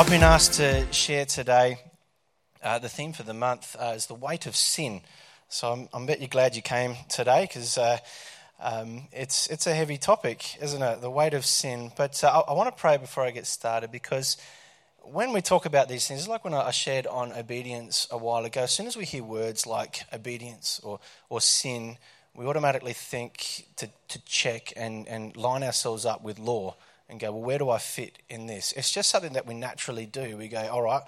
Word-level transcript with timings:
I've 0.01 0.09
been 0.09 0.23
asked 0.23 0.53
to 0.53 0.91
share 0.91 1.25
today. 1.25 1.77
Uh, 2.63 2.79
the 2.79 2.89
theme 2.89 3.13
for 3.13 3.21
the 3.21 3.35
month 3.35 3.75
uh, 3.79 3.93
is 3.95 4.07
the 4.07 4.15
weight 4.15 4.47
of 4.47 4.55
sin. 4.55 5.01
So 5.47 5.71
I'm, 5.71 5.89
I'm 5.93 6.07
bet 6.07 6.19
you're 6.19 6.27
glad 6.27 6.55
you 6.55 6.63
came 6.63 6.95
today 7.07 7.43
because 7.43 7.77
uh, 7.77 7.99
um, 8.59 9.07
it's 9.11 9.45
it's 9.45 9.67
a 9.67 9.75
heavy 9.75 9.99
topic, 9.99 10.59
isn't 10.59 10.81
it? 10.81 11.01
The 11.01 11.11
weight 11.11 11.35
of 11.35 11.45
sin. 11.45 11.91
But 11.95 12.23
uh, 12.23 12.29
I, 12.29 12.51
I 12.51 12.53
want 12.53 12.75
to 12.75 12.81
pray 12.81 12.97
before 12.97 13.23
I 13.23 13.29
get 13.29 13.45
started 13.45 13.91
because 13.91 14.37
when 15.03 15.33
we 15.33 15.41
talk 15.41 15.67
about 15.67 15.87
these 15.87 16.07
things, 16.07 16.21
it's 16.21 16.27
like 16.27 16.43
when 16.43 16.55
I 16.55 16.71
shared 16.71 17.05
on 17.05 17.31
obedience 17.33 18.07
a 18.09 18.17
while 18.17 18.43
ago. 18.43 18.61
As 18.61 18.71
soon 18.71 18.87
as 18.87 18.97
we 18.97 19.05
hear 19.05 19.23
words 19.23 19.67
like 19.67 20.01
obedience 20.11 20.81
or 20.83 20.99
or 21.29 21.41
sin, 21.41 21.99
we 22.33 22.47
automatically 22.47 22.93
think 22.93 23.67
to 23.75 23.87
to 24.07 24.25
check 24.25 24.73
and 24.75 25.07
and 25.07 25.37
line 25.37 25.61
ourselves 25.61 26.07
up 26.07 26.23
with 26.23 26.39
law 26.39 26.75
and 27.11 27.19
go, 27.19 27.31
well, 27.33 27.41
where 27.41 27.57
do 27.59 27.69
I 27.69 27.77
fit 27.77 28.17
in 28.29 28.47
this? 28.47 28.71
It's 28.71 28.91
just 28.91 29.09
something 29.09 29.33
that 29.33 29.45
we 29.45 29.53
naturally 29.53 30.05
do. 30.05 30.37
We 30.37 30.47
go, 30.47 30.67
all 30.71 30.81
right, 30.81 31.03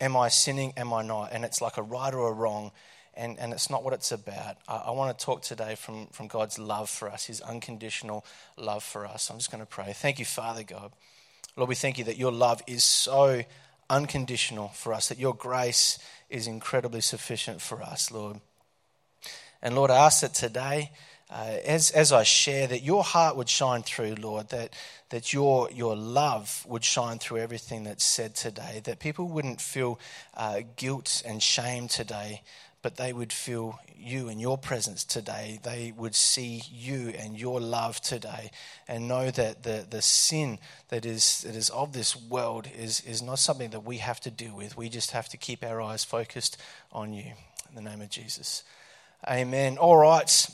am 0.00 0.14
I 0.16 0.28
sinning? 0.28 0.74
Am 0.76 0.92
I 0.92 1.02
not? 1.02 1.30
And 1.32 1.44
it's 1.44 1.62
like 1.62 1.78
a 1.78 1.82
right 1.82 2.12
or 2.12 2.28
a 2.28 2.32
wrong, 2.32 2.72
and, 3.14 3.38
and 3.40 3.54
it's 3.54 3.70
not 3.70 3.82
what 3.82 3.94
it's 3.94 4.12
about. 4.12 4.58
I, 4.68 4.84
I 4.86 4.90
want 4.90 5.18
to 5.18 5.24
talk 5.24 5.40
today 5.40 5.74
from, 5.74 6.08
from 6.08 6.28
God's 6.28 6.58
love 6.58 6.90
for 6.90 7.10
us, 7.10 7.24
his 7.24 7.40
unconditional 7.40 8.24
love 8.58 8.84
for 8.84 9.06
us. 9.06 9.30
I'm 9.30 9.38
just 9.38 9.50
going 9.50 9.62
to 9.62 9.66
pray. 9.66 9.92
Thank 9.94 10.18
you, 10.18 10.26
Father 10.26 10.62
God. 10.62 10.92
Lord, 11.56 11.70
we 11.70 11.74
thank 11.74 11.96
you 11.96 12.04
that 12.04 12.18
your 12.18 12.32
love 12.32 12.62
is 12.66 12.84
so 12.84 13.42
unconditional 13.88 14.68
for 14.68 14.92
us, 14.92 15.08
that 15.08 15.18
your 15.18 15.34
grace 15.34 15.98
is 16.28 16.46
incredibly 16.46 17.00
sufficient 17.00 17.62
for 17.62 17.82
us, 17.82 18.12
Lord. 18.12 18.40
And 19.62 19.74
Lord, 19.74 19.90
I 19.90 20.04
ask 20.04 20.20
that 20.20 20.34
today, 20.34 20.90
uh, 21.30 21.56
as, 21.64 21.90
as 21.90 22.12
I 22.12 22.22
share, 22.24 22.66
that 22.66 22.82
your 22.82 23.02
heart 23.02 23.36
would 23.36 23.48
shine 23.48 23.82
through, 23.82 24.16
Lord, 24.16 24.50
that, 24.50 24.74
that 25.10 25.32
your, 25.32 25.70
your 25.70 25.94
love 25.94 26.64
would 26.68 26.84
shine 26.84 27.18
through 27.18 27.38
everything 27.38 27.84
that's 27.84 28.04
said 28.04 28.34
today, 28.34 28.80
that 28.84 28.98
people 28.98 29.28
wouldn't 29.28 29.60
feel 29.60 30.00
uh, 30.36 30.60
guilt 30.76 31.22
and 31.24 31.42
shame 31.42 31.86
today, 31.86 32.42
but 32.82 32.96
they 32.96 33.12
would 33.12 33.32
feel 33.32 33.78
you 33.96 34.28
and 34.28 34.40
your 34.40 34.58
presence 34.58 35.04
today. 35.04 35.58
They 35.62 35.92
would 35.96 36.14
see 36.14 36.62
you 36.70 37.12
and 37.18 37.38
your 37.38 37.60
love 37.60 38.00
today 38.00 38.50
and 38.86 39.08
know 39.08 39.30
that 39.30 39.62
the, 39.62 39.86
the 39.88 40.02
sin 40.02 40.58
that 40.88 41.06
is, 41.06 41.42
that 41.42 41.54
is 41.54 41.70
of 41.70 41.92
this 41.92 42.16
world 42.16 42.68
is, 42.76 43.00
is 43.00 43.22
not 43.22 43.38
something 43.38 43.70
that 43.70 43.84
we 43.84 43.98
have 43.98 44.20
to 44.20 44.30
deal 44.30 44.56
with. 44.56 44.76
We 44.76 44.88
just 44.88 45.12
have 45.12 45.28
to 45.30 45.36
keep 45.36 45.64
our 45.64 45.80
eyes 45.80 46.04
focused 46.04 46.60
on 46.92 47.12
you. 47.12 47.32
In 47.68 47.74
the 47.74 47.90
name 47.90 48.00
of 48.00 48.10
Jesus. 48.10 48.64
Amen. 49.28 49.78
All 49.78 49.96
right 49.96 50.48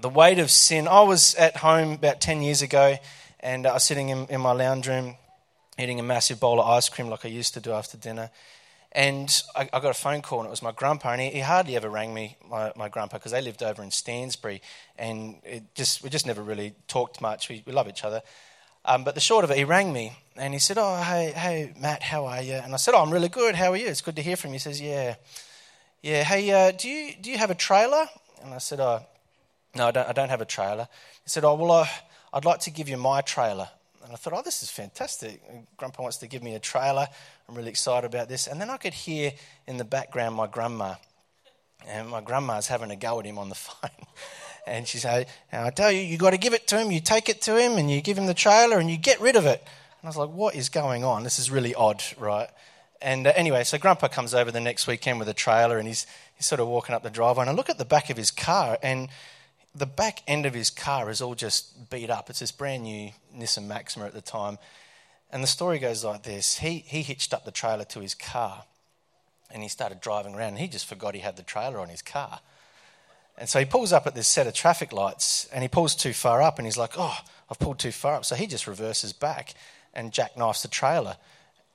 the 0.00 0.08
weight 0.08 0.38
of 0.38 0.50
sin. 0.50 0.88
I 0.88 1.02
was 1.02 1.34
at 1.34 1.58
home 1.58 1.92
about 1.92 2.22
10 2.22 2.42
years 2.42 2.62
ago 2.62 2.96
and 3.40 3.66
I 3.66 3.74
was 3.74 3.84
sitting 3.84 4.10
in, 4.10 4.26
in, 4.26 4.40
my 4.40 4.52
lounge 4.52 4.86
room 4.86 5.16
eating 5.78 5.98
a 5.98 6.02
massive 6.02 6.38
bowl 6.38 6.60
of 6.60 6.66
ice 6.66 6.88
cream 6.88 7.08
like 7.08 7.24
I 7.24 7.28
used 7.28 7.54
to 7.54 7.60
do 7.60 7.72
after 7.72 7.96
dinner. 7.96 8.30
And 8.92 9.42
I, 9.54 9.68
I 9.72 9.80
got 9.80 9.90
a 9.90 9.94
phone 9.94 10.20
call 10.20 10.40
and 10.40 10.46
it 10.48 10.50
was 10.50 10.62
my 10.62 10.72
grandpa 10.72 11.12
and 11.12 11.20
he, 11.20 11.30
he 11.30 11.40
hardly 11.40 11.76
ever 11.76 11.88
rang 11.88 12.12
me, 12.12 12.36
my, 12.48 12.72
my 12.76 12.88
grandpa, 12.88 13.18
because 13.18 13.32
they 13.32 13.40
lived 13.40 13.62
over 13.62 13.82
in 13.82 13.90
Stansbury 13.90 14.60
and 14.98 15.36
just, 15.74 16.02
we 16.02 16.10
just 16.10 16.26
never 16.26 16.42
really 16.42 16.74
talked 16.88 17.20
much. 17.20 17.48
We, 17.48 17.62
we 17.66 17.72
love 17.72 17.88
each 17.88 18.04
other. 18.04 18.22
Um, 18.84 19.04
but 19.04 19.14
the 19.14 19.20
short 19.20 19.44
of 19.44 19.50
it, 19.50 19.58
he 19.58 19.64
rang 19.64 19.92
me 19.92 20.16
and 20.36 20.52
he 20.52 20.58
said, 20.58 20.76
Oh, 20.78 21.00
hey, 21.02 21.32
hey, 21.34 21.72
Matt, 21.78 22.02
how 22.02 22.26
are 22.26 22.42
you? 22.42 22.54
And 22.54 22.74
I 22.74 22.76
said, 22.76 22.94
Oh, 22.94 23.02
I'm 23.02 23.10
really 23.10 23.28
good. 23.28 23.54
How 23.54 23.72
are 23.72 23.76
you? 23.76 23.86
It's 23.86 24.00
good 24.00 24.16
to 24.16 24.22
hear 24.22 24.36
from 24.36 24.50
you. 24.50 24.54
He 24.54 24.58
says, 24.60 24.80
Yeah. 24.80 25.16
Yeah, 26.02 26.24
hey, 26.24 26.50
uh, 26.50 26.72
do, 26.72 26.88
you, 26.88 27.12
do 27.20 27.30
you 27.30 27.36
have 27.36 27.50
a 27.50 27.54
trailer? 27.54 28.06
And 28.42 28.54
I 28.54 28.58
said, 28.58 28.80
Oh, 28.80 29.04
no, 29.76 29.88
I 29.88 29.90
don't, 29.90 30.08
I 30.08 30.12
don't 30.12 30.30
have 30.30 30.40
a 30.40 30.46
trailer. 30.46 30.88
He 31.22 31.28
said, 31.28 31.44
Oh, 31.44 31.54
well, 31.54 31.72
I, 31.72 31.90
I'd 32.32 32.44
like 32.44 32.60
to 32.60 32.70
give 32.70 32.88
you 32.88 32.96
my 32.96 33.20
trailer. 33.20 33.68
And 34.04 34.12
I 34.12 34.16
thought, 34.16 34.32
Oh, 34.34 34.42
this 34.42 34.62
is 34.62 34.70
fantastic. 34.70 35.42
Grandpa 35.76 36.02
wants 36.02 36.18
to 36.18 36.26
give 36.26 36.42
me 36.42 36.54
a 36.54 36.58
trailer. 36.58 37.06
I'm 37.48 37.54
really 37.54 37.70
excited 37.70 38.06
about 38.06 38.28
this. 38.28 38.46
And 38.46 38.60
then 38.60 38.70
I 38.70 38.76
could 38.76 38.94
hear 38.94 39.32
in 39.66 39.76
the 39.76 39.84
background 39.84 40.34
my 40.34 40.46
grandma. 40.46 40.94
And 41.86 42.08
my 42.08 42.20
grandma's 42.20 42.66
having 42.66 42.90
a 42.90 42.96
go 42.96 43.20
at 43.20 43.26
him 43.26 43.38
on 43.38 43.48
the 43.48 43.54
phone. 43.56 43.90
and 44.66 44.86
she 44.86 44.98
said, 44.98 45.26
I 45.52 45.70
tell 45.70 45.90
you, 45.90 46.00
you 46.00 46.18
got 46.18 46.30
to 46.30 46.38
give 46.38 46.54
it 46.54 46.66
to 46.68 46.78
him. 46.78 46.90
You 46.90 47.00
take 47.00 47.28
it 47.28 47.40
to 47.42 47.58
him 47.58 47.78
and 47.78 47.90
you 47.90 48.00
give 48.00 48.18
him 48.18 48.26
the 48.26 48.34
trailer 48.34 48.78
and 48.78 48.90
you 48.90 48.96
get 48.96 49.20
rid 49.20 49.36
of 49.36 49.46
it. 49.46 49.62
And 50.00 50.06
I 50.06 50.08
was 50.08 50.16
like, 50.16 50.30
What 50.30 50.54
is 50.54 50.68
going 50.68 51.04
on? 51.04 51.24
This 51.24 51.38
is 51.38 51.50
really 51.50 51.74
odd, 51.74 52.02
right? 52.18 52.48
And 53.02 53.26
uh, 53.26 53.32
anyway, 53.34 53.64
so 53.64 53.78
Grandpa 53.78 54.08
comes 54.08 54.34
over 54.34 54.50
the 54.50 54.60
next 54.60 54.86
weekend 54.86 55.18
with 55.18 55.28
a 55.28 55.34
trailer 55.34 55.78
and 55.78 55.88
he's, 55.88 56.06
he's 56.34 56.46
sort 56.46 56.60
of 56.60 56.68
walking 56.68 56.94
up 56.94 57.02
the 57.02 57.10
driveway. 57.10 57.42
And 57.42 57.50
I 57.50 57.54
look 57.54 57.70
at 57.70 57.78
the 57.78 57.84
back 57.84 58.10
of 58.10 58.16
his 58.16 58.30
car 58.30 58.78
and 58.82 59.08
the 59.74 59.86
back 59.86 60.22
end 60.26 60.46
of 60.46 60.54
his 60.54 60.70
car 60.70 61.10
is 61.10 61.20
all 61.20 61.34
just 61.34 61.90
beat 61.90 62.10
up. 62.10 62.30
It's 62.30 62.40
this 62.40 62.52
brand 62.52 62.82
new 62.82 63.10
Nissan 63.36 63.66
Maxima 63.66 64.06
at 64.06 64.14
the 64.14 64.20
time. 64.20 64.58
And 65.32 65.42
the 65.42 65.48
story 65.48 65.78
goes 65.78 66.04
like 66.04 66.24
this 66.24 66.58
he, 66.58 66.78
he 66.78 67.02
hitched 67.02 67.32
up 67.32 67.44
the 67.44 67.52
trailer 67.52 67.84
to 67.84 68.00
his 68.00 68.14
car 68.14 68.64
and 69.52 69.62
he 69.62 69.68
started 69.68 70.00
driving 70.00 70.34
around 70.34 70.56
he 70.56 70.68
just 70.68 70.86
forgot 70.86 71.14
he 71.14 71.20
had 71.20 71.36
the 71.36 71.42
trailer 71.42 71.78
on 71.78 71.88
his 71.88 72.02
car. 72.02 72.40
And 73.38 73.48
so 73.48 73.58
he 73.58 73.64
pulls 73.64 73.92
up 73.92 74.06
at 74.06 74.14
this 74.14 74.28
set 74.28 74.46
of 74.46 74.54
traffic 74.54 74.92
lights 74.92 75.48
and 75.52 75.62
he 75.62 75.68
pulls 75.68 75.94
too 75.94 76.12
far 76.12 76.42
up 76.42 76.58
and 76.58 76.66
he's 76.66 76.76
like, 76.76 76.92
oh, 76.98 77.16
I've 77.50 77.58
pulled 77.58 77.78
too 77.78 77.92
far 77.92 78.16
up. 78.16 78.24
So 78.24 78.34
he 78.34 78.46
just 78.46 78.66
reverses 78.66 79.12
back 79.12 79.54
and 79.94 80.12
jackknifes 80.12 80.62
the 80.62 80.68
trailer. 80.68 81.16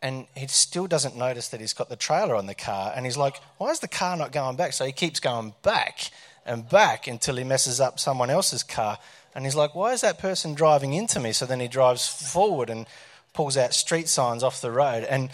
And 0.02 0.28
he 0.36 0.46
still 0.46 0.86
doesn't 0.86 1.16
notice 1.16 1.48
that 1.48 1.62
he's 1.62 1.74
got 1.74 1.90
the 1.90 1.96
trailer 1.96 2.36
on 2.36 2.46
the 2.46 2.54
car. 2.54 2.94
And 2.96 3.06
he's 3.06 3.18
like, 3.18 3.42
why 3.58 3.72
is 3.72 3.80
the 3.80 3.88
car 3.88 4.16
not 4.16 4.32
going 4.32 4.58
back? 4.58 4.74
So 4.74 4.86
he 4.86 4.92
keeps 4.92 5.20
going 5.20 5.56
back 5.64 6.12
and 6.46 6.68
back 6.70 7.08
until 7.08 7.36
he 7.36 7.44
messes 7.44 7.80
up 7.80 8.00
someone 8.00 8.30
else's 8.30 8.64
car. 8.64 9.00
And 9.34 9.46
he's 9.46 9.56
like, 9.56 9.76
why 9.76 9.94
is 9.94 10.02
that 10.02 10.20
person 10.20 10.54
driving 10.54 10.94
into 10.94 11.20
me? 11.20 11.32
So 11.32 11.46
then 11.46 11.60
he 11.60 11.68
drives 11.68 12.08
forward 12.08 12.70
and 12.70 12.86
pulls 13.34 13.58
out 13.58 13.74
street 13.74 14.08
signs 14.08 14.44
off 14.44 14.62
the 14.62 14.72
road. 14.72 15.04
And 15.04 15.30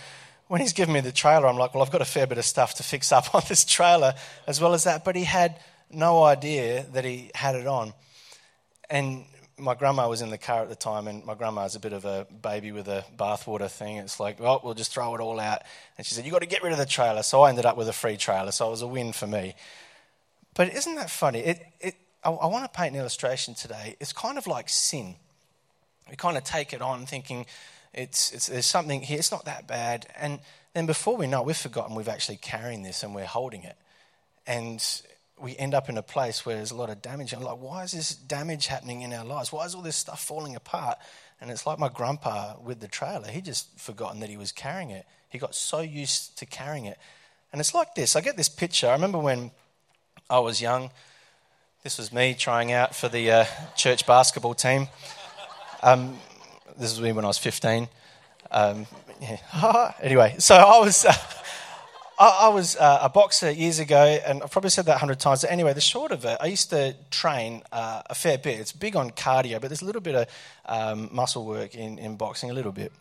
when 0.48 0.62
he's 0.62 0.74
giving 0.74 0.94
me 0.94 1.02
the 1.02 1.12
trailer, 1.12 1.48
I'm 1.48 1.58
like, 1.58 1.74
well, 1.74 1.84
I've 1.84 1.92
got 1.92 2.02
a 2.02 2.06
fair 2.06 2.28
bit 2.28 2.38
of 2.38 2.46
stuff 2.46 2.76
to 2.76 2.84
fix 2.84 3.12
up 3.12 3.36
on 3.36 3.44
this 3.48 3.64
trailer 3.64 4.14
as 4.48 4.60
well 4.60 4.74
as 4.74 4.86
that. 4.86 5.06
But 5.06 5.16
he 5.16 5.24
had 5.24 5.60
no 5.92 6.24
idea 6.24 6.86
that 6.94 7.06
he 7.06 7.32
had 7.36 7.56
it 7.56 7.68
on. 7.68 7.94
And 8.90 9.26
my 9.58 9.76
grandma 9.76 10.10
was 10.10 10.22
in 10.22 10.32
the 10.32 10.38
car 10.38 10.64
at 10.64 10.70
the 10.70 10.76
time, 10.76 11.08
and 11.08 11.24
my 11.24 11.36
grandma's 11.36 11.76
a 11.76 11.80
bit 11.80 11.94
of 11.94 12.04
a 12.04 12.26
baby 12.42 12.72
with 12.72 12.88
a 12.88 13.06
bathwater 13.16 13.70
thing. 13.70 13.98
It's 13.98 14.20
like, 14.20 14.40
well, 14.40 14.60
we'll 14.64 14.74
just 14.74 14.92
throw 14.92 15.14
it 15.16 15.22
all 15.22 15.40
out. 15.40 15.62
And 15.98 16.06
she 16.06 16.16
said, 16.16 16.26
You've 16.26 16.34
got 16.34 16.42
to 16.42 16.48
get 16.48 16.64
rid 16.64 16.72
of 16.74 16.80
the 16.80 16.86
trailer. 16.86 17.24
So 17.24 17.44
I 17.44 17.50
ended 17.50 17.66
up 17.66 17.78
with 17.78 17.88
a 17.88 17.94
free 17.94 18.18
trailer. 18.18 18.52
So 18.52 18.68
it 18.68 18.72
was 18.72 18.82
a 18.82 18.88
win 18.88 19.14
for 19.14 19.28
me. 19.28 19.54
But 20.54 20.74
isn't 20.74 20.96
that 20.96 21.10
funny? 21.10 21.40
It, 21.40 21.66
it, 21.80 21.96
I, 22.24 22.30
I 22.30 22.48
want 22.48 22.72
to 22.72 22.78
paint 22.78 22.94
an 22.94 23.00
illustration 23.00 23.54
today. 23.54 23.96
It's 24.00 24.14
kind 24.14 24.38
of 24.38 24.48
like 24.48 24.70
sin. 24.70 25.16
We 26.10 26.16
kind 26.16 26.38
of 26.38 26.44
take 26.44 26.74
it 26.74 26.82
on 26.82 27.06
thinking 27.06 27.46
it's, 27.94 28.32
it's, 28.32 28.48
there's 28.48 28.66
something 28.66 29.02
here, 29.02 29.20
it's 29.20 29.32
not 29.32 29.46
that 29.46 29.68
bad. 29.68 30.08
And 30.16 30.40
then 30.74 30.86
before 30.86 31.18
we 31.18 31.28
know 31.28 31.42
it, 31.42 31.46
we've 31.46 31.58
forgotten 31.58 31.96
we've 31.96 32.08
actually 32.08 32.38
carrying 32.38 32.84
this 32.84 33.04
and 33.04 33.14
we're 33.14 33.26
holding 33.26 33.64
it. 33.64 33.76
And 34.48 34.84
we 35.40 35.58
end 35.58 35.74
up 35.74 35.90
in 35.90 35.98
a 35.98 36.04
place 36.04 36.46
where 36.46 36.56
there's 36.56 36.72
a 36.72 36.76
lot 36.76 36.90
of 36.90 37.02
damage. 37.02 37.34
I'm 37.34 37.42
like, 37.42 37.58
why 37.58 37.84
is 37.84 37.92
this 37.92 38.16
damage 38.16 38.68
happening 38.68 39.02
in 39.02 39.12
our 39.14 39.26
lives? 39.26 39.52
Why 39.52 39.66
is 39.66 39.76
all 39.76 39.82
this 39.82 39.96
stuff 39.96 40.24
falling 40.24 40.56
apart? 40.56 40.98
And 41.40 41.50
it's 41.50 41.66
like 41.66 41.80
my 41.80 41.90
grandpa 41.90 42.56
with 42.64 42.80
the 42.80 42.88
trailer. 42.88 43.28
He 43.28 43.42
just 43.42 43.80
forgotten 43.80 44.20
that 44.20 44.30
he 44.30 44.38
was 44.38 44.52
carrying 44.52 44.92
it. 44.92 45.06
He 45.30 45.40
got 45.40 45.56
so 45.56 45.80
used 45.80 46.38
to 46.38 46.46
carrying 46.46 46.86
it. 46.86 46.98
And 47.52 47.60
it's 47.60 47.74
like 47.74 47.96
this. 47.96 48.16
I 48.16 48.22
get 48.22 48.38
this 48.38 48.50
picture. 48.50 48.88
I 48.88 48.94
remember 48.94 49.18
when 49.18 49.52
I 50.32 50.40
was 50.40 50.62
young. 50.62 50.92
This 51.84 51.98
was 51.98 52.14
me 52.14 52.34
trying 52.34 52.72
out 52.72 52.96
for 52.96 53.10
the 53.10 53.30
uh, 53.30 53.46
church 53.76 54.08
basketball 54.08 54.54
team. 54.54 54.88
Um, 55.84 56.18
this 56.80 56.92
was 56.92 57.02
me 57.02 57.12
when 57.12 57.26
I 57.26 57.28
was 57.28 57.38
15. 57.38 57.90
Um, 58.50 58.88
yeah. 59.20 59.92
anyway, 60.02 60.36
so 60.40 60.56
I 60.56 60.80
was. 60.80 61.04
Uh, 61.04 61.14
I, 62.18 62.50
was 62.50 62.78
uh, 62.78 63.00
a 63.02 63.10
boxer 63.10 63.50
years 63.50 63.80
ago, 63.80 63.98
and 63.98 64.44
I've 64.44 64.52
probably 64.52 64.70
said 64.70 64.86
that 64.86 64.98
a 64.98 65.00
hundred 65.00 65.20
times. 65.20 65.42
But 65.42 65.50
anyway, 65.50 65.74
the 65.74 65.82
short 65.82 66.12
of 66.12 66.24
it, 66.24 66.38
I 66.40 66.46
used 66.46 66.70
to 66.70 66.96
train 67.10 67.64
uh, 67.72 68.04
a 68.06 68.14
fair 68.14 68.38
bit. 68.38 68.60
It's 68.60 68.72
big 68.72 68.96
on 68.96 69.10
cardio, 69.10 69.60
but 69.60 69.70
there's 69.70 69.82
a 69.82 69.86
little 69.86 70.02
bit 70.02 70.14
of 70.14 70.28
um, 70.68 71.10
muscle 71.12 71.48
work 71.48 71.74
in, 71.74 71.98
in 71.98 72.18
boxing, 72.18 72.52
a 72.52 72.54
little 72.54 72.72
bit. 72.72 72.92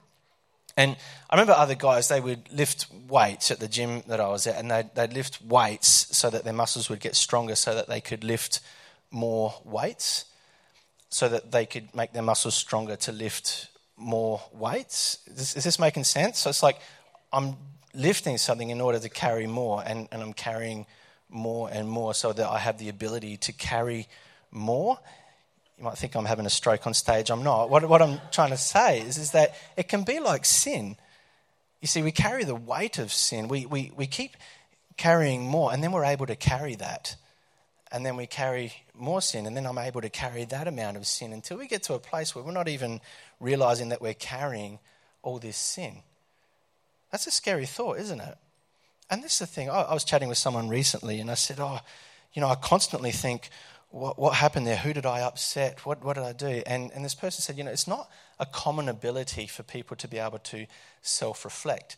And 0.77 0.97
I 1.29 1.35
remember 1.35 1.53
other 1.53 1.75
guys, 1.75 2.09
they 2.09 2.21
would 2.21 2.51
lift 2.53 2.87
weights 3.09 3.51
at 3.51 3.61
the 3.61 3.69
gym 3.69 4.03
that 4.07 4.21
I 4.21 4.29
was 4.29 4.47
at, 4.47 4.57
and 4.57 4.71
they'd, 4.71 4.95
they'd 4.95 5.13
lift 5.13 5.43
weights 5.43 6.17
so 6.17 6.31
that 6.31 6.45
their 6.45 6.53
muscles 6.53 6.89
would 6.89 7.01
get 7.01 7.17
stronger, 7.17 7.55
so 7.55 7.75
that 7.75 7.89
they 7.89 8.01
could 8.01 8.25
lift 8.25 8.61
more 9.11 9.55
weights, 9.65 10.27
so 11.09 11.29
that 11.29 11.51
they 11.53 11.67
could 11.67 11.95
make 11.95 12.13
their 12.13 12.23
muscles 12.23 12.55
stronger 12.55 12.97
to 12.97 13.13
lift 13.13 13.69
more 13.97 14.41
weights. 14.53 15.19
Is, 15.27 15.57
is 15.57 15.65
this 15.65 15.79
making 15.79 16.05
sense? 16.05 16.39
So 16.39 16.51
it's 16.51 16.63
like 16.63 16.81
I'm 17.33 17.57
lifting 17.95 18.39
something 18.39 18.71
in 18.71 18.81
order 18.81 18.99
to 18.99 19.09
carry 19.09 19.47
more, 19.47 19.83
and, 19.85 20.09
and 20.13 20.23
I'm 20.23 20.33
carrying 20.33 20.87
more 21.29 21.69
and 21.71 21.89
more 21.89 22.15
so 22.15 22.33
that 22.33 22.49
I 22.49 22.59
have 22.59 22.79
the 22.79 22.89
ability 22.89 23.37
to 23.39 23.53
carry 23.53 24.09
more. 24.51 24.99
You 25.81 25.85
might 25.85 25.97
think 25.97 26.15
I'm 26.15 26.27
having 26.27 26.45
a 26.45 26.51
stroke 26.51 26.87
on 26.87 26.93
stage. 26.93 27.31
I'm 27.31 27.43
not. 27.43 27.71
What, 27.71 27.89
what 27.89 28.03
I'm 28.03 28.21
trying 28.31 28.51
to 28.51 28.59
say 28.59 29.01
is, 29.01 29.17
is 29.17 29.31
that 29.31 29.55
it 29.79 29.89
can 29.89 30.03
be 30.03 30.21
like 30.21 30.45
sin. 30.45 30.97
You 31.81 31.89
see, 31.89 32.03
we 32.03 32.13
carry 32.13 32.45
the 32.45 32.55
weight 32.55 32.99
of 32.99 33.11
sin. 33.11 33.49
We, 33.49 33.65
we, 33.65 33.91
we 33.97 34.07
keep 34.07 34.37
carrying 34.99 35.43
more, 35.43 35.73
and 35.73 35.83
then 35.83 35.91
we're 35.93 36.05
able 36.05 36.27
to 36.27 36.37
carry 36.37 36.75
that. 36.75 37.17
And 37.91 38.05
then 38.05 38.19
we 38.19 38.27
carry 38.27 38.75
more 38.93 39.23
sin, 39.23 39.47
and 39.47 39.57
then 39.57 39.65
I'm 39.65 39.79
able 39.79 40.03
to 40.03 40.11
carry 40.11 40.45
that 40.45 40.69
amount 40.69 40.99
of 40.99 41.07
sin 41.07 41.33
until 41.33 41.57
we 41.57 41.67
get 41.67 41.83
to 41.85 41.95
a 41.95 41.99
place 41.99 42.35
where 42.35 42.45
we're 42.45 42.53
not 42.53 42.69
even 42.69 43.01
realizing 43.41 43.89
that 43.89 44.03
we're 44.03 44.13
carrying 44.13 44.81
all 45.23 45.39
this 45.39 45.57
sin. 45.57 46.03
That's 47.11 47.27
a 47.27 47.31
scary 47.31 47.65
thought, 47.65 47.99
isn't 48.01 48.21
it? 48.21 48.37
And 49.09 49.25
this 49.25 49.33
is 49.33 49.39
the 49.39 49.47
thing. 49.47 49.71
I, 49.71 49.81
I 49.81 49.95
was 49.95 50.05
chatting 50.05 50.29
with 50.29 50.37
someone 50.37 50.69
recently, 50.69 51.21
and 51.21 51.31
I 51.31 51.35
said, 51.35 51.59
Oh, 51.59 51.79
you 52.35 52.43
know, 52.43 52.49
I 52.49 52.55
constantly 52.57 53.13
think, 53.13 53.49
what, 53.91 54.19
what 54.19 54.35
happened 54.35 54.67
there? 54.67 54.77
Who 54.77 54.93
did 54.93 55.05
I 55.05 55.21
upset? 55.21 55.85
What, 55.85 56.05
what 56.05 56.15
did 56.15 56.25
I 56.25 56.33
do? 56.33 56.63
And, 56.67 56.91
and 56.93 57.05
this 57.05 57.15
person 57.15 57.43
said, 57.43 57.59
You 57.59 57.65
know, 57.65 57.71
it's 57.71 57.89
not 57.89 58.09
a 58.39 58.47
common 58.47 58.89
ability 58.89 59.47
for 59.47 59.63
people 59.63 59.97
to 59.97 60.09
be 60.09 60.19
able 60.19 60.39
to 60.39 60.67
self 61.03 61.45
reflect. 61.45 61.97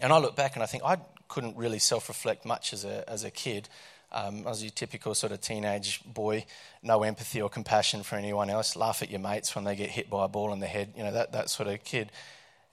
And 0.00 0.12
I 0.12 0.18
look 0.18 0.36
back 0.36 0.54
and 0.54 0.62
I 0.62 0.66
think 0.66 0.84
I 0.84 0.98
couldn't 1.28 1.56
really 1.56 1.78
self 1.78 2.08
reflect 2.08 2.44
much 2.44 2.72
as 2.72 2.84
a, 2.84 3.08
as 3.08 3.24
a 3.24 3.30
kid. 3.30 3.68
Um, 4.12 4.42
I 4.46 4.50
was 4.50 4.62
your 4.62 4.70
typical 4.70 5.14
sort 5.14 5.32
of 5.32 5.40
teenage 5.40 6.02
boy, 6.04 6.44
no 6.82 7.02
empathy 7.02 7.40
or 7.40 7.48
compassion 7.48 8.02
for 8.02 8.16
anyone 8.16 8.50
else, 8.50 8.76
laugh 8.76 9.02
at 9.02 9.10
your 9.10 9.20
mates 9.20 9.54
when 9.54 9.64
they 9.64 9.74
get 9.74 9.88
hit 9.88 10.10
by 10.10 10.26
a 10.26 10.28
ball 10.28 10.52
in 10.52 10.60
the 10.60 10.66
head, 10.66 10.92
you 10.94 11.02
know, 11.02 11.12
that, 11.12 11.32
that 11.32 11.48
sort 11.48 11.68
of 11.70 11.82
kid. 11.82 12.12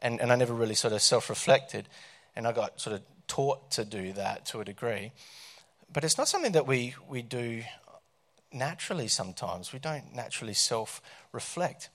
And, 0.02 0.20
and 0.20 0.34
I 0.34 0.36
never 0.36 0.54
really 0.54 0.76
sort 0.76 0.94
of 0.94 1.02
self 1.02 1.30
reflected. 1.30 1.88
And 2.36 2.46
I 2.46 2.52
got 2.52 2.82
sort 2.82 2.98
of 2.98 3.02
taught 3.28 3.72
to 3.72 3.86
do 3.86 4.12
that 4.14 4.46
to 4.48 4.60
a 4.60 4.66
degree. 4.66 5.14
But 5.92 6.04
it's 6.04 6.18
not 6.18 6.28
something 6.28 6.52
that 6.52 6.68
we, 6.68 6.96
we 7.08 7.22
do 7.22 7.64
naturally 8.52 9.08
sometimes. 9.08 9.74
We 9.74 9.80
don't 9.80 10.14
naturally 10.16 10.54
self 10.54 11.02
reflect. 11.32 11.90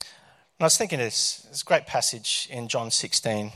And 0.00 0.64
I 0.64 0.64
was 0.64 0.78
thinking 0.78 0.98
this, 0.98 1.46
this 1.50 1.62
great 1.62 1.86
passage 1.86 2.48
in 2.50 2.68
John 2.68 2.90
16, 2.90 3.52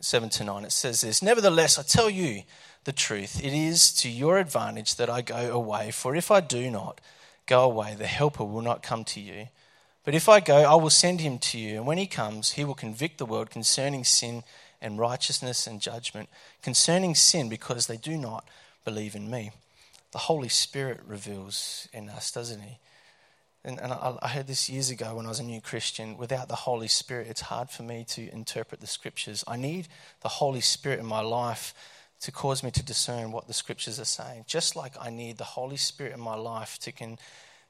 7 0.00 0.28
to 0.28 0.44
9. 0.44 0.64
It 0.64 0.72
says 0.72 1.00
this 1.00 1.22
Nevertheless, 1.22 1.78
I 1.78 1.82
tell 1.82 2.08
you 2.08 2.42
the 2.84 2.92
truth. 2.92 3.42
It 3.42 3.52
is 3.52 3.92
to 3.94 4.08
your 4.08 4.38
advantage 4.38 4.96
that 4.96 5.10
I 5.10 5.22
go 5.22 5.50
away, 5.50 5.90
for 5.90 6.14
if 6.14 6.30
I 6.30 6.40
do 6.40 6.70
not 6.70 7.00
go 7.46 7.62
away, 7.64 7.94
the 7.96 8.06
Helper 8.06 8.44
will 8.44 8.62
not 8.62 8.82
come 8.82 9.04
to 9.04 9.20
you. 9.20 9.48
But 10.04 10.14
if 10.14 10.28
I 10.28 10.40
go, 10.40 10.56
I 10.56 10.74
will 10.74 10.90
send 10.90 11.20
him 11.20 11.38
to 11.38 11.58
you, 11.58 11.76
and 11.76 11.86
when 11.86 11.98
he 11.98 12.06
comes, 12.06 12.52
he 12.52 12.64
will 12.64 12.74
convict 12.74 13.18
the 13.18 13.26
world 13.26 13.50
concerning 13.50 14.04
sin 14.04 14.44
and 14.80 14.98
righteousness 14.98 15.66
and 15.66 15.80
judgment. 15.80 16.28
Concerning 16.62 17.14
sin, 17.14 17.48
because 17.48 17.86
they 17.86 17.96
do 17.96 18.18
not 18.18 18.46
believe 18.84 19.14
in 19.14 19.30
me. 19.30 19.50
The 20.14 20.18
Holy 20.18 20.48
Spirit 20.48 21.00
reveals 21.08 21.88
in 21.92 22.08
us, 22.08 22.30
doesn't 22.30 22.60
he? 22.60 22.78
And, 23.64 23.80
and 23.80 23.92
I, 23.92 24.16
I 24.22 24.28
heard 24.28 24.46
this 24.46 24.70
years 24.70 24.88
ago 24.88 25.16
when 25.16 25.26
I 25.26 25.28
was 25.28 25.40
a 25.40 25.44
new 25.44 25.60
Christian. 25.60 26.16
Without 26.16 26.46
the 26.46 26.54
Holy 26.54 26.86
Spirit, 26.86 27.26
it's 27.28 27.40
hard 27.40 27.68
for 27.68 27.82
me 27.82 28.04
to 28.10 28.32
interpret 28.32 28.80
the 28.80 28.86
scriptures. 28.86 29.42
I 29.48 29.56
need 29.56 29.88
the 30.20 30.28
Holy 30.28 30.60
Spirit 30.60 31.00
in 31.00 31.06
my 31.06 31.18
life 31.18 31.74
to 32.20 32.30
cause 32.30 32.62
me 32.62 32.70
to 32.70 32.82
discern 32.84 33.32
what 33.32 33.48
the 33.48 33.52
scriptures 33.52 33.98
are 33.98 34.04
saying. 34.04 34.44
Just 34.46 34.76
like 34.76 34.92
I 35.00 35.10
need 35.10 35.36
the 35.36 35.42
Holy 35.42 35.76
Spirit 35.76 36.14
in 36.14 36.20
my 36.20 36.36
life 36.36 36.78
to, 36.82 36.92
can, 36.92 37.18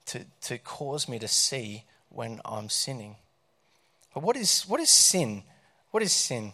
to, 0.05 0.27
to 0.43 0.59
cause 0.59 1.09
me 1.09 1.19
to 1.21 1.29
see 1.29 1.85
when 2.11 2.43
I'm 2.45 2.69
sinning. 2.69 3.17
But 4.13 4.23
what 4.23 4.37
is, 4.37 4.65
what 4.69 4.81
is 4.81 4.91
sin? 4.91 5.45
What 5.93 6.03
is 6.03 6.13
sin? 6.13 6.53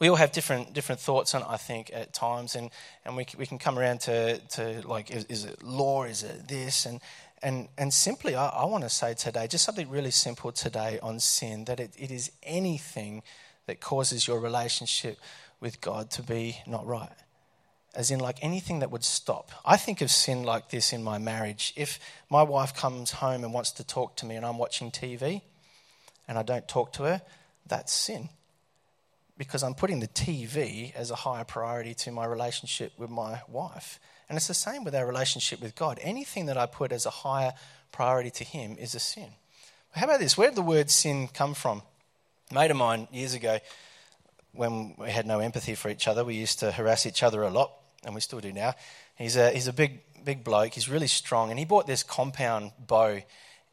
We 0.00 0.08
all 0.08 0.16
have 0.16 0.32
different, 0.32 0.72
different 0.72 1.00
thoughts 1.00 1.34
on 1.34 1.42
it, 1.42 1.46
I 1.48 1.56
think, 1.56 1.90
at 1.94 2.12
times, 2.12 2.56
and, 2.56 2.70
and 3.04 3.16
we, 3.16 3.26
we 3.38 3.46
can 3.46 3.58
come 3.58 3.78
around 3.78 4.00
to, 4.02 4.38
to 4.38 4.82
like, 4.86 5.10
is, 5.10 5.24
is 5.26 5.44
it 5.44 5.62
law? 5.62 6.02
Is 6.04 6.24
it 6.24 6.48
this? 6.48 6.84
And, 6.84 7.00
and, 7.42 7.68
and 7.78 7.94
simply, 7.94 8.34
I, 8.34 8.48
I 8.48 8.64
want 8.64 8.82
to 8.82 8.90
say 8.90 9.14
today, 9.14 9.46
just 9.46 9.64
something 9.64 9.88
really 9.88 10.10
simple 10.10 10.50
today 10.50 10.98
on 11.00 11.20
sin, 11.20 11.66
that 11.66 11.78
it, 11.78 11.92
it 11.96 12.10
is 12.10 12.32
anything 12.42 13.22
that 13.66 13.80
causes 13.80 14.26
your 14.26 14.40
relationship 14.40 15.18
with 15.60 15.80
God 15.80 16.10
to 16.12 16.22
be 16.22 16.58
not 16.66 16.86
right. 16.86 17.08
As 17.94 18.10
in, 18.10 18.18
like 18.18 18.38
anything 18.42 18.80
that 18.80 18.90
would 18.90 19.04
stop. 19.04 19.52
I 19.64 19.76
think 19.76 20.00
of 20.00 20.10
sin 20.10 20.42
like 20.42 20.70
this 20.70 20.92
in 20.92 21.04
my 21.04 21.18
marriage. 21.18 21.72
If 21.76 22.00
my 22.28 22.42
wife 22.42 22.74
comes 22.74 23.12
home 23.12 23.44
and 23.44 23.54
wants 23.54 23.70
to 23.72 23.86
talk 23.86 24.16
to 24.16 24.26
me 24.26 24.34
and 24.34 24.44
I'm 24.44 24.58
watching 24.58 24.90
TV 24.90 25.42
and 26.26 26.36
I 26.36 26.42
don't 26.42 26.66
talk 26.66 26.92
to 26.94 27.04
her, 27.04 27.22
that's 27.66 27.92
sin. 27.92 28.28
Because 29.36 29.62
I'm 29.62 29.74
putting 29.74 30.00
the 30.00 30.08
TV 30.08 30.94
as 30.94 31.10
a 31.10 31.16
higher 31.16 31.44
priority 31.44 31.94
to 31.94 32.12
my 32.12 32.24
relationship 32.24 32.92
with 32.98 33.10
my 33.10 33.42
wife. 33.48 33.98
And 34.28 34.36
it's 34.36 34.48
the 34.48 34.54
same 34.54 34.84
with 34.84 34.94
our 34.94 35.06
relationship 35.06 35.60
with 35.60 35.74
God. 35.74 35.98
Anything 36.00 36.46
that 36.46 36.56
I 36.56 36.66
put 36.66 36.92
as 36.92 37.04
a 37.04 37.10
higher 37.10 37.52
priority 37.92 38.30
to 38.30 38.44
Him 38.44 38.76
is 38.78 38.94
a 38.94 39.00
sin. 39.00 39.30
How 39.92 40.04
about 40.04 40.20
this? 40.20 40.36
Where 40.36 40.48
did 40.48 40.56
the 40.56 40.62
word 40.62 40.90
sin 40.90 41.28
come 41.28 41.54
from? 41.54 41.82
A 42.50 42.54
mate 42.54 42.70
of 42.70 42.76
mine 42.76 43.08
years 43.12 43.34
ago 43.34 43.58
when 44.54 44.94
we 44.96 45.10
had 45.10 45.26
no 45.26 45.40
empathy 45.40 45.74
for 45.74 45.90
each 45.90 46.08
other, 46.08 46.24
we 46.24 46.34
used 46.34 46.60
to 46.60 46.72
harass 46.72 47.06
each 47.06 47.22
other 47.22 47.42
a 47.42 47.50
lot, 47.50 47.72
and 48.04 48.14
we 48.14 48.20
still 48.20 48.40
do 48.40 48.52
now. 48.52 48.74
He's 49.16 49.36
a, 49.36 49.50
he's 49.50 49.66
a 49.66 49.72
big, 49.72 50.00
big 50.24 50.44
bloke. 50.44 50.74
He's 50.74 50.88
really 50.88 51.08
strong, 51.08 51.50
and 51.50 51.58
he 51.58 51.64
bought 51.64 51.86
this 51.86 52.02
compound 52.02 52.72
bow. 52.78 53.20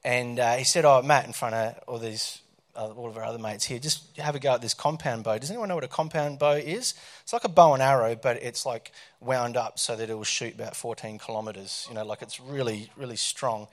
And 0.03 0.39
uh, 0.39 0.55
he 0.55 0.63
said, 0.63 0.83
"Oh, 0.83 1.01
Matt, 1.03 1.25
in 1.25 1.33
front 1.33 1.53
of 1.53 1.79
all 1.87 1.99
these, 1.99 2.41
all 2.75 3.09
of 3.09 3.17
our 3.17 3.23
other 3.23 3.39
mates 3.39 3.65
here, 3.65 3.79
just 3.79 4.17
have 4.17 4.35
a 4.35 4.39
go 4.39 4.53
at 4.53 4.61
this 4.61 4.73
compound 4.73 5.23
bow. 5.23 5.37
Does 5.37 5.49
anyone 5.49 5.69
know 5.69 5.75
what 5.75 5.83
a 5.83 5.89
compound 5.89 6.39
bow 6.39 6.53
is? 6.53 6.93
It's 7.23 7.33
like 7.33 7.43
a 7.43 7.49
bow 7.49 7.73
and 7.73 7.81
arrow, 7.81 8.15
but 8.15 8.41
it's 8.41 8.65
like 8.65 8.91
wound 9.19 9.57
up 9.57 9.79
so 9.79 9.95
that 9.95 10.09
it 10.09 10.13
will 10.13 10.23
shoot 10.23 10.55
about 10.55 10.75
14 10.75 11.17
kilometers. 11.17 11.85
You 11.89 11.95
know, 11.95 12.05
like 12.05 12.21
it's 12.21 12.39
really, 12.39 12.89
really 12.95 13.17
strong." 13.17 13.67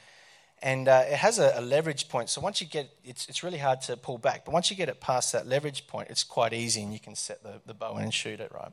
and 0.62 0.88
uh, 0.88 1.04
it 1.06 1.16
has 1.16 1.38
a, 1.38 1.52
a, 1.56 1.60
leverage 1.60 2.08
point. 2.08 2.28
So 2.28 2.40
once 2.40 2.60
you 2.60 2.66
get, 2.66 2.90
it's, 3.04 3.28
it's 3.28 3.44
really 3.44 3.58
hard 3.58 3.80
to 3.82 3.96
pull 3.96 4.18
back. 4.18 4.44
But 4.44 4.52
once 4.52 4.70
you 4.70 4.76
get 4.76 4.88
it 4.88 5.00
past 5.00 5.32
that 5.32 5.46
leverage 5.46 5.86
point, 5.86 6.08
it's 6.10 6.24
quite 6.24 6.52
easy, 6.52 6.82
and 6.82 6.92
you 6.92 6.98
can 6.98 7.14
set 7.14 7.42
the, 7.42 7.60
the 7.66 7.74
bow 7.74 7.96
in 7.96 8.04
and 8.04 8.14
shoot 8.14 8.40
it 8.40 8.50
right. 8.52 8.72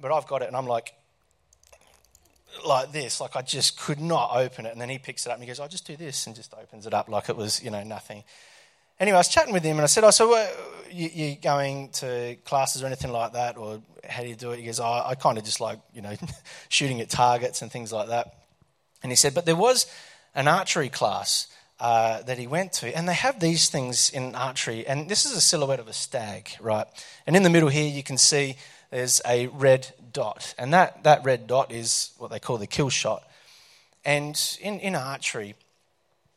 But 0.00 0.12
I've 0.12 0.26
got 0.26 0.42
it, 0.42 0.48
and 0.48 0.56
I'm 0.56 0.66
like, 0.66 0.94
like 2.66 2.92
this, 2.92 3.20
like 3.20 3.36
I 3.36 3.42
just 3.42 3.78
could 3.78 4.00
not 4.00 4.30
open 4.34 4.66
it. 4.66 4.72
And 4.72 4.80
then 4.80 4.88
he 4.88 4.98
picks 4.98 5.26
it 5.26 5.30
up 5.30 5.34
and 5.34 5.42
he 5.42 5.48
goes, 5.48 5.60
"I'll 5.60 5.68
just 5.68 5.86
do 5.86 5.96
this," 5.96 6.26
and 6.26 6.34
just 6.34 6.54
opens 6.54 6.86
it 6.86 6.94
up 6.94 7.08
like 7.08 7.28
it 7.28 7.36
was, 7.36 7.62
you 7.62 7.70
know, 7.70 7.82
nothing. 7.82 8.24
Anyway, 9.00 9.14
I 9.14 9.20
was 9.20 9.28
chatting 9.28 9.52
with 9.52 9.64
him, 9.64 9.76
and 9.76 9.82
I 9.82 9.86
said, 9.86 10.04
"Oh, 10.04 10.10
so 10.10 10.34
uh, 10.34 10.46
you, 10.90 11.08
you 11.12 11.36
going 11.36 11.90
to 11.94 12.36
classes 12.44 12.82
or 12.82 12.86
anything 12.86 13.12
like 13.12 13.32
that, 13.32 13.56
or 13.56 13.80
how 14.08 14.22
do 14.22 14.28
you 14.28 14.36
do 14.36 14.52
it?" 14.52 14.58
He 14.58 14.66
goes, 14.66 14.80
oh, 14.80 15.02
"I 15.04 15.14
kind 15.14 15.38
of 15.38 15.44
just 15.44 15.60
like, 15.60 15.78
you 15.94 16.02
know, 16.02 16.14
shooting 16.68 17.00
at 17.00 17.10
targets 17.10 17.62
and 17.62 17.70
things 17.70 17.92
like 17.92 18.08
that." 18.08 18.34
And 19.02 19.12
he 19.12 19.16
said, 19.16 19.34
"But 19.34 19.46
there 19.46 19.56
was." 19.56 19.86
an 20.34 20.46
archery 20.46 20.88
class 20.88 21.48
uh, 21.80 22.22
that 22.22 22.38
he 22.38 22.46
went 22.46 22.72
to, 22.72 22.96
and 22.96 23.08
they 23.08 23.14
have 23.14 23.40
these 23.40 23.68
things 23.68 24.10
in 24.10 24.34
archery, 24.34 24.86
and 24.86 25.08
this 25.08 25.24
is 25.24 25.32
a 25.32 25.40
silhouette 25.40 25.80
of 25.80 25.88
a 25.88 25.92
stag, 25.92 26.50
right? 26.60 26.86
And 27.26 27.36
in 27.36 27.42
the 27.42 27.50
middle 27.50 27.68
here, 27.68 27.88
you 27.88 28.02
can 28.02 28.18
see 28.18 28.56
there's 28.90 29.20
a 29.26 29.48
red 29.48 29.92
dot, 30.12 30.54
and 30.58 30.72
that, 30.72 31.02
that 31.04 31.24
red 31.24 31.46
dot 31.46 31.72
is 31.72 32.12
what 32.18 32.30
they 32.30 32.38
call 32.38 32.56
the 32.56 32.66
kill 32.66 32.88
shot. 32.88 33.24
And 34.04 34.40
in, 34.60 34.80
in 34.80 34.94
archery, 34.94 35.54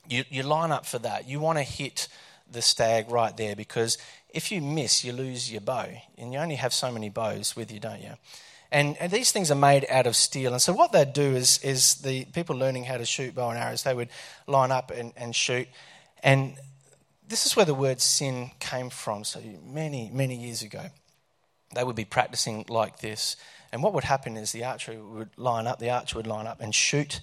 you, 0.10 0.26
you 0.30 0.44
line 0.44 0.72
up 0.72 0.86
for 0.86 1.00
that. 1.00 1.28
You 1.28 1.40
want 1.40 1.60
to 1.60 1.64
hit 1.64 2.08
the 2.52 2.62
stag 2.62 3.10
right 3.10 3.36
there 3.36 3.56
because 3.56 3.98
if 4.34 4.52
you 4.52 4.62
miss, 4.62 5.04
you 5.04 5.14
lose 5.14 5.52
your 5.52 5.62
bow, 5.62 5.88
and 6.18 6.34
you 6.34 6.40
only 6.40 6.56
have 6.56 6.74
so 6.74 6.92
many 6.92 7.10
bows 7.10 7.56
with 7.56 7.72
you, 7.72 7.80
don't 7.80 8.02
you? 8.02 8.14
And, 8.72 8.96
and, 9.00 9.12
these 9.12 9.34
things 9.34 9.52
are 9.52 9.56
made 9.56 9.86
out 9.90 10.08
of 10.08 10.16
steel. 10.16 10.54
And 10.54 10.62
so 10.62 10.72
what 10.72 10.94
they'd 10.94 11.12
do 11.12 11.36
is, 11.36 11.62
is 11.62 11.96
the 11.96 12.24
people 12.26 12.56
learning 12.56 12.86
how 12.86 12.96
to 12.96 13.06
shoot 13.06 13.36
bow 13.36 13.50
and 13.50 13.60
arrows, 13.60 13.84
they 13.84 13.94
would 13.94 14.08
line 14.48 14.72
up 14.72 14.92
and, 14.92 15.12
and 15.18 15.36
shoot. 15.36 15.68
And 16.24 16.56
this 17.28 17.46
is 17.46 17.58
where 17.58 17.66
the 17.66 17.74
word 17.74 18.00
sin 18.00 18.52
came 18.60 18.90
from. 18.90 19.26
So 19.26 19.42
many, 19.66 20.10
many 20.14 20.36
years 20.36 20.62
ago, 20.62 20.86
they 21.76 21.84
would 21.84 21.98
be 21.98 22.06
practicing 22.06 22.66
like 22.70 23.00
this. 23.00 23.36
And 23.74 23.84
what 23.84 23.94
would 23.94 24.06
happen 24.06 24.38
is 24.38 24.54
the 24.54 24.64
archer 24.64 24.94
would 25.04 25.38
line 25.38 25.68
up, 25.68 25.80
the 25.80 25.90
archer 25.90 26.18
would 26.18 26.28
line 26.28 26.48
up 26.48 26.62
and 26.62 26.74
shoot. 26.74 27.20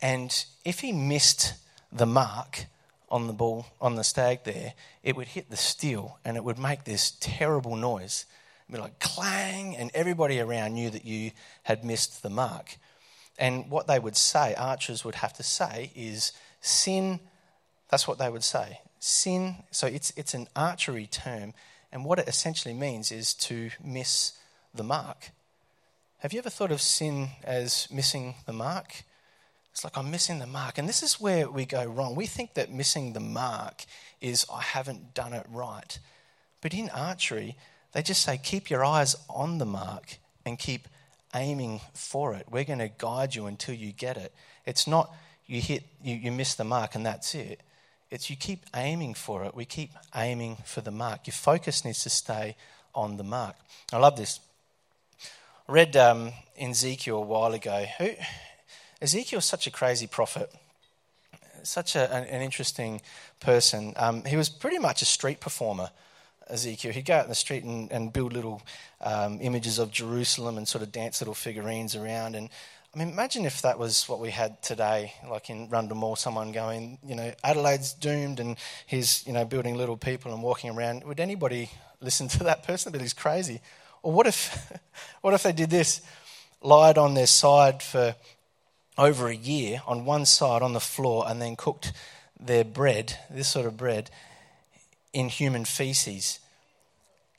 And 0.00 0.44
if 0.64 0.80
he 0.80 0.92
missed 0.92 1.52
the 1.92 2.06
mark 2.06 2.64
on 3.10 3.26
the 3.26 3.32
ball, 3.32 3.66
on 3.80 3.94
the 3.94 4.04
stag 4.04 4.44
there, 4.44 4.74
it 5.02 5.16
would 5.16 5.28
hit 5.28 5.50
the 5.50 5.56
steel 5.56 6.18
and 6.24 6.36
it 6.36 6.44
would 6.44 6.58
make 6.58 6.84
this 6.84 7.16
terrible 7.20 7.76
noise 7.76 8.26
It'd 8.68 8.76
be 8.76 8.82
like 8.82 8.98
clang, 8.98 9.76
and 9.76 9.90
everybody 9.94 10.40
around 10.40 10.74
knew 10.74 10.90
that 10.90 11.06
you 11.06 11.30
had 11.62 11.84
missed 11.84 12.22
the 12.22 12.28
mark. 12.28 12.76
And 13.38 13.70
what 13.70 13.86
they 13.86 13.98
would 13.98 14.16
say, 14.16 14.54
archers 14.54 15.06
would 15.06 15.14
have 15.16 15.32
to 15.34 15.42
say, 15.42 15.90
is 15.96 16.32
sin. 16.60 17.20
That's 17.88 18.06
what 18.06 18.18
they 18.18 18.28
would 18.28 18.44
say. 18.44 18.80
Sin. 18.98 19.56
So 19.70 19.86
it's, 19.86 20.12
it's 20.16 20.34
an 20.34 20.48
archery 20.54 21.06
term. 21.06 21.54
And 21.92 22.04
what 22.04 22.18
it 22.18 22.28
essentially 22.28 22.74
means 22.74 23.10
is 23.10 23.32
to 23.34 23.70
miss 23.82 24.32
the 24.74 24.84
mark. 24.84 25.30
Have 26.18 26.34
you 26.34 26.40
ever 26.40 26.50
thought 26.50 26.72
of 26.72 26.82
sin 26.82 27.30
as 27.44 27.88
missing 27.90 28.34
the 28.44 28.52
mark? 28.52 29.04
It's 29.78 29.84
like 29.84 29.96
I'm 29.96 30.10
missing 30.10 30.40
the 30.40 30.46
mark. 30.48 30.78
And 30.78 30.88
this 30.88 31.04
is 31.04 31.20
where 31.20 31.48
we 31.48 31.64
go 31.64 31.84
wrong. 31.84 32.16
We 32.16 32.26
think 32.26 32.54
that 32.54 32.72
missing 32.72 33.12
the 33.12 33.20
mark 33.20 33.84
is 34.20 34.44
I 34.52 34.60
haven't 34.60 35.14
done 35.14 35.32
it 35.32 35.46
right. 35.48 35.96
But 36.60 36.74
in 36.74 36.88
archery, 36.88 37.56
they 37.92 38.02
just 38.02 38.22
say 38.24 38.40
keep 38.42 38.70
your 38.70 38.84
eyes 38.84 39.14
on 39.30 39.58
the 39.58 39.64
mark 39.64 40.18
and 40.44 40.58
keep 40.58 40.88
aiming 41.32 41.80
for 41.94 42.34
it. 42.34 42.46
We're 42.50 42.64
going 42.64 42.80
to 42.80 42.88
guide 42.88 43.36
you 43.36 43.46
until 43.46 43.76
you 43.76 43.92
get 43.92 44.16
it. 44.16 44.34
It's 44.66 44.88
not 44.88 45.14
you 45.46 45.60
hit 45.60 45.84
you, 46.02 46.16
you 46.16 46.32
miss 46.32 46.56
the 46.56 46.64
mark 46.64 46.96
and 46.96 47.06
that's 47.06 47.36
it. 47.36 47.60
It's 48.10 48.28
you 48.28 48.34
keep 48.34 48.66
aiming 48.74 49.14
for 49.14 49.44
it. 49.44 49.54
We 49.54 49.64
keep 49.64 49.92
aiming 50.12 50.56
for 50.64 50.80
the 50.80 50.90
mark. 50.90 51.28
Your 51.28 51.34
focus 51.34 51.84
needs 51.84 52.02
to 52.02 52.10
stay 52.10 52.56
on 52.96 53.16
the 53.16 53.22
mark. 53.22 53.54
I 53.92 53.98
love 53.98 54.16
this. 54.16 54.40
I 55.68 55.72
read 55.72 55.96
um, 55.96 56.32
Ezekiel 56.60 57.18
a 57.18 57.20
while 57.20 57.52
ago. 57.52 57.86
Who, 57.98 58.10
Ezekiel's 59.00 59.44
such 59.44 59.66
a 59.66 59.70
crazy 59.70 60.06
prophet, 60.06 60.52
such 61.62 61.94
a, 61.94 62.12
an, 62.12 62.24
an, 62.24 62.42
interesting 62.42 63.00
person. 63.40 63.92
Um, 63.96 64.24
he 64.24 64.36
was 64.36 64.48
pretty 64.48 64.78
much 64.78 65.02
a 65.02 65.04
street 65.04 65.40
performer. 65.40 65.90
Ezekiel. 66.50 66.92
He'd 66.92 67.04
go 67.04 67.14
out 67.14 67.24
in 67.24 67.28
the 67.28 67.34
street 67.34 67.64
and, 67.64 67.90
and 67.92 68.12
build 68.12 68.32
little 68.32 68.62
um, 69.00 69.38
images 69.40 69.78
of 69.78 69.90
Jerusalem 69.90 70.56
and 70.56 70.66
sort 70.66 70.82
of 70.82 70.90
dance 70.90 71.20
little 71.20 71.34
figurines 71.34 71.94
around. 71.94 72.34
And 72.34 72.48
I 72.94 72.98
mean, 72.98 73.10
imagine 73.10 73.44
if 73.44 73.62
that 73.62 73.78
was 73.78 74.08
what 74.08 74.18
we 74.18 74.30
had 74.30 74.62
today, 74.62 75.12
like 75.28 75.50
in 75.50 75.68
Rundle 75.68 75.96
Mall, 75.96 76.16
someone 76.16 76.52
going, 76.52 76.98
you 77.06 77.14
know, 77.14 77.32
Adelaide's 77.44 77.92
doomed 77.92 78.40
and 78.40 78.56
he's, 78.86 79.26
you 79.26 79.32
know, 79.32 79.44
building 79.44 79.76
little 79.76 79.96
people 79.96 80.32
and 80.32 80.42
walking 80.42 80.70
around. 80.70 81.04
Would 81.04 81.20
anybody 81.20 81.70
listen 82.00 82.28
to 82.28 82.44
that 82.44 82.66
person? 82.66 82.92
But 82.92 83.02
he's 83.02 83.12
crazy. 83.12 83.60
Or 84.02 84.12
what 84.12 84.26
if, 84.26 84.72
what 85.20 85.34
if 85.34 85.42
they 85.42 85.52
did 85.52 85.70
this? 85.70 86.00
Lied 86.62 86.98
on 86.98 87.14
their 87.14 87.26
side 87.26 87.82
for 87.82 88.16
over 88.98 89.28
a 89.28 89.34
year 89.34 89.80
on 89.86 90.04
one 90.04 90.26
side 90.26 90.60
on 90.60 90.72
the 90.72 90.80
floor 90.80 91.24
and 91.26 91.40
then 91.40 91.56
cooked 91.56 91.92
their 92.38 92.64
bread, 92.64 93.16
this 93.30 93.48
sort 93.48 93.66
of 93.66 93.76
bread, 93.76 94.10
in 95.12 95.28
human 95.28 95.64
feces. 95.64 96.40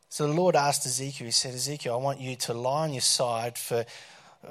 So 0.10 0.26
the 0.26 0.34
Lord 0.34 0.56
asked 0.56 0.86
Ezekiel, 0.86 1.26
He 1.26 1.32
said, 1.32 1.54
Ezekiel, 1.54 1.94
I 1.94 1.98
want 1.98 2.20
you 2.20 2.36
to 2.38 2.54
lie 2.54 2.84
on 2.84 2.94
your 2.94 3.02
side 3.02 3.58
for, 3.58 3.86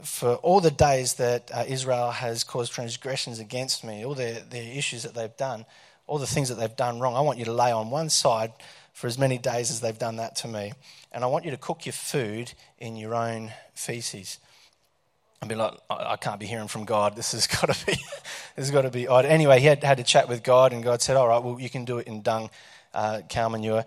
for 0.05 0.35
all 0.37 0.61
the 0.61 0.71
days 0.71 1.15
that 1.15 1.51
uh, 1.53 1.65
Israel 1.67 2.11
has 2.11 2.45
caused 2.45 2.73
transgressions 2.73 3.41
against 3.41 3.83
me, 3.83 4.05
all 4.05 4.15
the, 4.15 4.43
the 4.49 4.79
issues 4.79 5.03
that 5.03 5.15
they've 5.15 5.37
done, 5.37 5.65
all 6.07 6.19
the 6.19 6.27
things 6.27 6.49
that 6.49 6.57
they've 6.57 6.77
done 6.77 7.01
wrong. 7.01 7.17
I 7.17 7.23
want 7.23 7.39
you 7.39 7.47
to 7.47 7.53
lay 7.53 7.73
on 7.73 7.91
one 7.91 8.09
side 8.09 8.53
for 8.93 9.07
as 9.07 9.19
many 9.19 9.39
days 9.39 9.71
as 9.71 9.81
they've 9.81 9.99
done 9.99 10.17
that 10.17 10.37
to 10.37 10.49
me. 10.49 10.73
And 11.11 11.25
I 11.25 11.27
want 11.27 11.45
you 11.45 11.51
to 11.51 11.57
cook 11.57 11.87
your 11.87 11.93
food 11.93 12.53
in 12.79 12.97
your 12.97 13.15
own 13.15 13.53
feces. 13.75 14.39
I'd 15.41 15.49
be 15.49 15.55
like, 15.55 15.75
I 15.89 16.17
can't 16.17 16.41
be 16.41 16.47
hearing 16.47 16.69
from 16.69 16.85
God. 16.85 17.15
This 17.15 17.33
has 17.33 17.47
got 17.61 17.73
to 17.73 17.87
be, 17.87 17.93
this 17.93 18.67
has 18.67 18.71
got 18.71 18.83
to 18.83 18.91
be 18.91 19.07
odd. 19.07 19.25
Anyway, 19.25 19.61
he 19.61 19.67
had, 19.67 19.85
had 19.85 20.01
a 20.01 20.05
chat 20.05 20.29
with 20.29 20.43
God, 20.43 20.73
and 20.73 20.83
God 20.83 21.01
said, 21.01 21.17
"All 21.17 21.29
right, 21.29 21.43
well, 21.43 21.61
you 21.61 21.71
can 21.71 21.85
do 21.85 21.99
it 21.99 22.07
in 22.07 22.23
dung 22.23 22.51
uh, 22.95 23.21
cow 23.29 23.49
manure. 23.49 23.85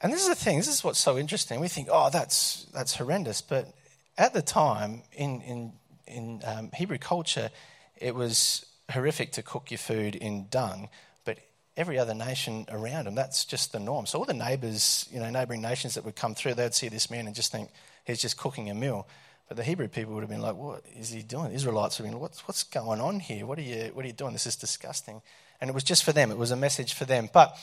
And 0.00 0.12
this 0.12 0.22
is 0.22 0.28
the 0.28 0.34
thing, 0.34 0.56
this 0.56 0.68
is 0.68 0.82
what's 0.82 0.98
so 0.98 1.18
interesting. 1.18 1.60
We 1.60 1.68
think, 1.68 1.88
oh, 1.90 2.08
that's, 2.10 2.66
that's 2.72 2.96
horrendous. 2.96 3.42
But 3.42 3.68
at 4.16 4.32
the 4.32 4.42
time, 4.42 5.02
in, 5.12 5.42
in, 5.42 5.72
in 6.06 6.42
um, 6.44 6.70
Hebrew 6.74 6.98
culture, 6.98 7.50
it 7.96 8.14
was 8.14 8.64
horrific 8.90 9.32
to 9.32 9.42
cook 9.42 9.70
your 9.70 9.78
food 9.78 10.16
in 10.16 10.46
dung. 10.48 10.88
But 11.24 11.38
every 11.76 11.98
other 11.98 12.14
nation 12.14 12.66
around 12.70 13.04
them, 13.04 13.14
that's 13.14 13.44
just 13.44 13.72
the 13.72 13.78
norm. 13.78 14.06
So 14.06 14.18
all 14.18 14.24
the 14.24 14.32
neighbours, 14.32 15.06
you 15.12 15.20
know, 15.20 15.28
neighbouring 15.28 15.60
nations 15.60 15.94
that 15.94 16.04
would 16.04 16.16
come 16.16 16.34
through, 16.34 16.54
they'd 16.54 16.74
see 16.74 16.88
this 16.88 17.10
man 17.10 17.26
and 17.26 17.36
just 17.36 17.52
think, 17.52 17.70
he's 18.06 18.22
just 18.22 18.38
cooking 18.38 18.70
a 18.70 18.74
meal. 18.74 19.06
But 19.50 19.56
the 19.56 19.64
Hebrew 19.64 19.88
people 19.88 20.14
would 20.14 20.20
have 20.20 20.30
been 20.30 20.40
like, 20.40 20.54
what 20.54 20.84
is 20.96 21.10
he 21.10 21.22
doing? 21.22 21.48
The 21.48 21.56
Israelites 21.56 21.98
would 21.98 22.04
have 22.04 22.12
been, 22.12 22.20
what's, 22.20 22.46
what's 22.46 22.62
going 22.62 23.00
on 23.00 23.18
here? 23.18 23.44
What 23.44 23.58
are, 23.58 23.62
you, 23.62 23.90
what 23.94 24.04
are 24.04 24.06
you 24.06 24.14
doing? 24.14 24.32
This 24.32 24.46
is 24.46 24.54
disgusting. 24.54 25.22
And 25.60 25.68
it 25.68 25.72
was 25.72 25.82
just 25.82 26.04
for 26.04 26.12
them. 26.12 26.30
It 26.30 26.38
was 26.38 26.52
a 26.52 26.56
message 26.56 26.94
for 26.94 27.04
them. 27.04 27.28
But 27.32 27.58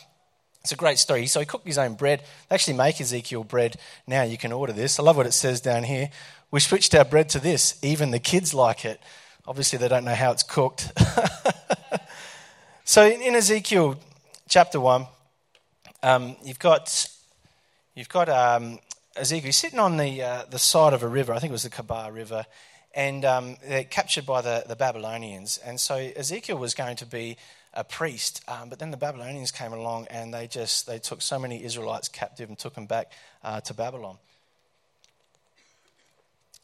it's 0.62 0.74
a 0.74 0.76
great 0.76 0.98
story. 0.98 1.28
So 1.28 1.40
he 1.40 1.46
cooked 1.46 1.66
his 1.66 1.78
own 1.78 1.94
bread. 1.94 2.24
They 2.50 2.56
actually 2.56 2.76
make 2.76 3.00
Ezekiel 3.00 3.46
bread 3.46 3.78
now. 4.06 4.24
You 4.24 4.38
can 4.38 4.52
order 4.52 4.74
this. 4.74 5.00
I 5.00 5.04
love 5.04 5.16
what 5.16 5.28
it 5.28 5.32
says 5.32 5.62
down 5.62 5.86
here. 5.86 6.10
We 6.52 6.60
switched 6.60 6.94
our 6.94 7.06
bread 7.06 7.30
to 7.30 7.40
this. 7.40 7.80
Even 7.82 8.12
the 8.12 8.20
kids 8.20 8.54
like 8.54 8.84
it. 8.84 9.00
Obviously, 9.48 9.80
they 9.80 9.88
don't 9.88 10.04
know 10.04 10.14
how 10.14 10.34
it's 10.34 10.44
cooked. 10.44 10.92
so 12.84 13.08
in 13.08 13.34
Ezekiel 13.34 13.98
chapter 14.50 14.82
1, 14.82 15.06
um, 16.04 16.36
you've 16.44 16.60
got, 16.60 17.10
you've 17.96 18.10
got 18.10 18.28
um, 18.28 18.80
Ezekiel 19.18 19.52
sitting 19.52 19.80
on 19.80 19.98
the, 19.98 20.22
uh, 20.22 20.44
the 20.50 20.60
side 20.60 20.94
of 20.94 21.04
a 21.04 21.08
river. 21.08 21.34
I 21.34 21.40
think 21.40 21.52
it 21.52 21.54
was 21.54 21.64
the 21.64 21.70
Kebar 21.70 22.14
River. 22.14 22.46
And 22.96 23.26
um, 23.26 23.58
they're 23.68 23.84
captured 23.84 24.26
by 24.26 24.42
the, 24.42 24.64
the 24.68 24.76
Babylonians. 24.76 25.60
And 25.60 25.80
so 25.80 25.96
Ezekiel 25.96 26.58
was 26.58 26.74
going 26.74 26.96
to 26.98 27.06
be 27.06 27.38
a 27.74 27.84
priest. 27.84 28.44
Um, 28.48 28.70
but 28.70 28.80
then 28.80 28.92
the 28.92 28.98
Babylonians 28.98 29.52
came 29.52 29.74
along 29.74 30.08
and 30.10 30.34
they 30.34 30.48
just 30.48 30.88
they 30.88 31.00
took 31.00 31.22
so 31.22 31.38
many 31.38 31.64
Israelites 31.64 32.08
captive 32.08 32.50
and 32.50 32.58
took 32.58 32.74
them 32.74 32.88
back 32.88 33.12
uh, 33.44 33.62
to 33.62 33.74
Babylon. 33.74 34.18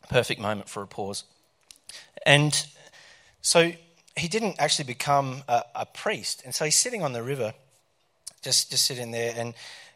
Perfect 0.10 0.42
moment 0.42 0.70
for 0.70 0.82
a 0.82 0.88
pause. 0.88 1.24
And 2.26 2.66
so 3.42 3.72
he 4.16 4.28
didn't 4.28 4.56
actually 4.60 4.86
become 4.86 5.44
a, 5.48 5.64
a 5.76 5.86
priest. 5.86 6.42
And 6.46 6.54
so 6.54 6.66
he's 6.66 6.76
sitting 6.76 7.04
on 7.04 7.14
the 7.14 7.24
river, 7.24 7.54
just 8.42 8.72
just 8.72 8.86
sitting 8.86 9.12
there 9.12 9.34
and 9.38 9.54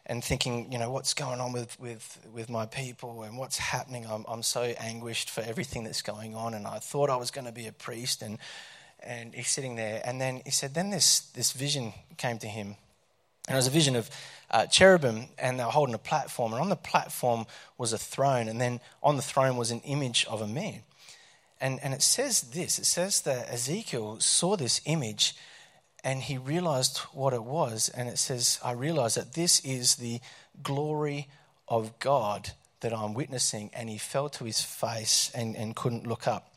and 0.08 0.24
thinking, 0.24 0.72
you 0.72 0.78
know, 0.78 0.90
what's 0.90 1.14
going 1.14 1.40
on 1.40 1.52
with, 1.52 1.78
with, 1.78 2.18
with 2.32 2.48
my 2.48 2.66
people 2.66 3.22
and 3.22 3.36
what's 3.36 3.58
happening. 3.58 4.06
I'm, 4.06 4.24
I'm 4.26 4.42
so 4.42 4.62
anguished 4.62 5.30
for 5.30 5.42
everything 5.42 5.84
that's 5.84 6.02
going 6.02 6.34
on. 6.34 6.54
And 6.54 6.66
I 6.66 6.78
thought 6.78 7.10
I 7.10 7.16
was 7.16 7.30
going 7.30 7.46
to 7.46 7.52
be 7.52 7.66
a 7.66 7.72
priest. 7.72 8.22
And 8.22 8.38
and 9.00 9.34
he's 9.34 9.48
sitting 9.48 9.76
there. 9.76 10.00
And 10.04 10.20
then 10.20 10.42
he 10.44 10.50
said, 10.50 10.74
then 10.74 10.90
this, 10.90 11.20
this 11.20 11.52
vision 11.52 11.92
came 12.16 12.38
to 12.38 12.46
him. 12.46 12.76
And 13.46 13.54
it 13.54 13.56
was 13.56 13.66
a 13.66 13.70
vision 13.70 13.96
of 13.96 14.10
uh, 14.50 14.66
cherubim, 14.66 15.28
and 15.38 15.58
they 15.58 15.64
were 15.64 15.70
holding 15.70 15.94
a 15.94 15.98
platform. 15.98 16.52
And 16.52 16.60
on 16.60 16.68
the 16.68 16.76
platform 16.76 17.46
was 17.78 17.92
a 17.92 17.98
throne, 17.98 18.48
and 18.48 18.60
then 18.60 18.80
on 19.02 19.16
the 19.16 19.22
throne 19.22 19.56
was 19.56 19.70
an 19.70 19.80
image 19.80 20.26
of 20.28 20.42
a 20.42 20.46
man. 20.46 20.82
And, 21.60 21.80
and 21.82 21.94
it 21.94 22.02
says 22.02 22.42
this 22.42 22.78
it 22.78 22.84
says 22.84 23.22
that 23.22 23.50
Ezekiel 23.50 24.20
saw 24.20 24.56
this 24.56 24.80
image 24.84 25.34
and 26.08 26.22
he 26.22 26.38
realized 26.38 27.00
what 27.12 27.34
it 27.34 27.44
was. 27.44 27.90
And 27.90 28.08
it 28.08 28.16
says, 28.16 28.58
I 28.64 28.72
realized 28.72 29.18
that 29.18 29.34
this 29.34 29.60
is 29.60 29.96
the 29.96 30.20
glory 30.62 31.28
of 31.68 31.98
God 31.98 32.52
that 32.80 32.94
I'm 32.94 33.12
witnessing. 33.12 33.68
And 33.74 33.90
he 33.90 33.98
fell 33.98 34.30
to 34.30 34.44
his 34.44 34.58
face 34.58 35.30
and, 35.34 35.54
and 35.54 35.76
couldn't 35.76 36.06
look 36.06 36.26
up. 36.26 36.50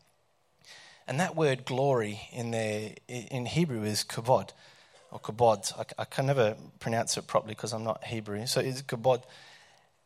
And 1.05 1.19
that 1.19 1.35
word 1.35 1.65
glory 1.65 2.21
in, 2.31 2.51
there, 2.51 2.91
in 3.09 3.45
Hebrew 3.45 3.83
is 3.83 4.05
kavod, 4.05 4.51
or 5.11 5.19
kabod. 5.19 5.77
I, 5.77 6.03
I 6.03 6.05
can 6.05 6.27
never 6.27 6.55
pronounce 6.79 7.17
it 7.17 7.27
properly 7.27 7.53
because 7.53 7.73
I'm 7.73 7.83
not 7.83 8.05
Hebrew. 8.05 8.45
So 8.45 8.61
it's 8.61 8.81
kabod. 8.81 9.21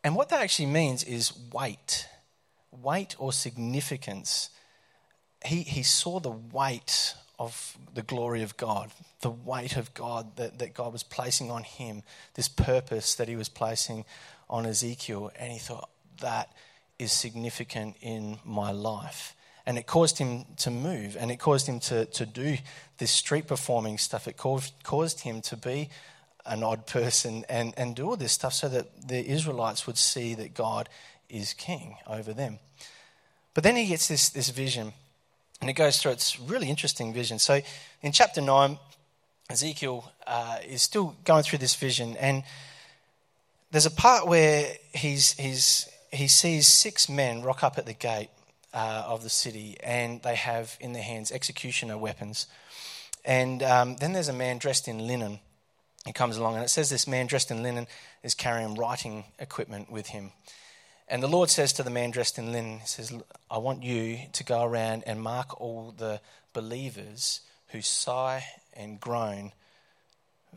And 0.04 0.16
what 0.16 0.30
that 0.30 0.42
actually 0.42 0.70
means 0.70 1.04
is 1.04 1.32
weight, 1.54 2.08
weight 2.72 3.16
or 3.20 3.32
significance. 3.32 4.50
He, 5.46 5.62
he 5.62 5.84
saw 5.84 6.20
the 6.20 6.32
weight 6.32 7.14
of 7.39 7.77
the 7.94 8.01
glory 8.01 8.42
of 8.42 8.58
God, 8.58 8.92
the 9.22 9.30
weight 9.30 9.77
of 9.77 9.94
God 9.94 10.36
that, 10.38 10.60
that 10.60 10.74
God 10.74 10.94
was 10.94 11.04
placing 11.04 11.51
on 11.51 11.63
him, 11.63 12.04
this 12.36 12.48
purpose 12.48 13.15
that 13.15 13.27
he 13.27 13.36
was 13.36 13.50
placing 13.50 14.06
on 14.50 14.65
Ezekiel. 14.65 15.32
And 15.38 15.51
he 15.51 15.60
thought, 15.60 15.89
that 16.22 16.51
is 16.98 17.12
significant 17.12 17.98
in 18.01 18.39
my 18.46 18.72
life. 18.72 19.36
And 19.65 19.77
it 19.77 19.88
caused 19.88 20.20
him 20.20 20.46
to 20.58 20.70
move 20.70 21.18
and 21.20 21.32
it 21.32 21.38
caused 21.38 21.68
him 21.68 21.80
to, 21.82 22.06
to 22.06 22.25
do 22.25 22.58
this 22.98 23.12
street 23.12 23.48
performing 23.48 23.98
stuff. 23.98 24.27
It 24.27 24.38
caused, 24.38 24.74
caused 24.84 25.22
him 25.22 25.42
to 25.42 25.58
be 25.58 25.89
an 26.46 26.63
odd 26.63 26.86
person 26.86 27.44
and, 27.50 27.74
and 27.75 27.96
do 27.96 28.08
all 28.08 28.15
this 28.15 28.32
stuff 28.32 28.54
so 28.54 28.70
that 28.70 29.08
the 29.08 29.25
Israelites 29.25 29.88
would 29.88 29.98
see 29.98 30.36
that 30.36 30.54
God 30.54 30.88
is 31.30 31.54
king 31.54 31.98
over 32.08 32.34
them. 32.34 32.60
But 33.56 33.63
then 33.63 33.75
he 33.75 33.88
gets 33.88 34.08
this, 34.08 34.30
this 34.30 34.50
vision 34.50 34.94
and 35.62 35.70
it 35.70 35.74
goes 35.74 35.98
through 35.98 36.12
its 36.12 36.40
really 36.40 36.70
interesting 36.70 37.14
vision. 37.14 37.40
So 37.40 37.62
in 38.02 38.12
chapter 38.12 38.42
9, 38.42 38.78
Ezekiel 39.50 40.12
uh, 40.28 40.58
is 40.68 40.82
still 40.82 41.16
going 41.24 41.44
through 41.44 41.60
this 41.60 41.76
vision 41.76 42.18
and 42.18 42.44
there's 43.72 43.86
a 43.86 43.92
part 43.92 44.26
where 44.28 44.74
he's, 44.94 45.34
he's, 45.34 45.90
he 46.12 46.28
sees 46.28 46.68
six 46.68 47.10
men 47.10 47.42
rock 47.42 47.64
up 47.64 47.78
at 47.78 47.86
the 47.86 47.94
gate 47.94 48.30
uh, 48.74 49.04
of 49.08 49.24
the 49.24 49.30
city, 49.30 49.78
and 49.84 50.22
they 50.22 50.36
have 50.36 50.78
in 50.80 50.94
their 50.94 51.04
hands 51.04 51.32
executioner 51.32 51.98
weapons. 51.98 52.48
And 53.24 53.64
um, 53.64 53.96
then 53.98 54.14
there's 54.14 54.28
a 54.28 54.34
man 54.34 54.60
dressed 54.60 54.88
in 54.88 55.08
linen. 55.08 55.40
He 56.06 56.14
comes 56.14 56.38
along, 56.38 56.56
and 56.56 56.64
it 56.64 56.70
says 56.70 56.90
this 56.90 57.08
man 57.08 57.26
dressed 57.26 57.50
in 57.50 57.64
linen 57.64 57.88
is 58.22 58.34
carrying 58.34 58.76
writing 58.76 59.24
equipment 59.40 59.92
with 59.92 60.08
him. 60.08 60.32
And 61.08 61.22
the 61.22 61.28
Lord 61.28 61.50
says 61.50 61.74
to 61.74 61.84
the 61.84 61.90
man 61.90 62.12
dressed 62.12 62.38
in 62.38 62.52
linen, 62.52 62.80
He 62.80 62.88
says, 62.88 63.14
I 63.50 63.60
want 63.60 63.84
you 63.84 64.20
to 64.34 64.44
go 64.44 64.64
around 64.64 65.04
and 65.06 65.22
mark 65.22 65.60
all 65.62 65.94
the 65.96 66.20
believers 66.54 67.42
who 67.70 67.82
sigh 67.82 68.46
and 68.74 69.00
groan 69.00 69.52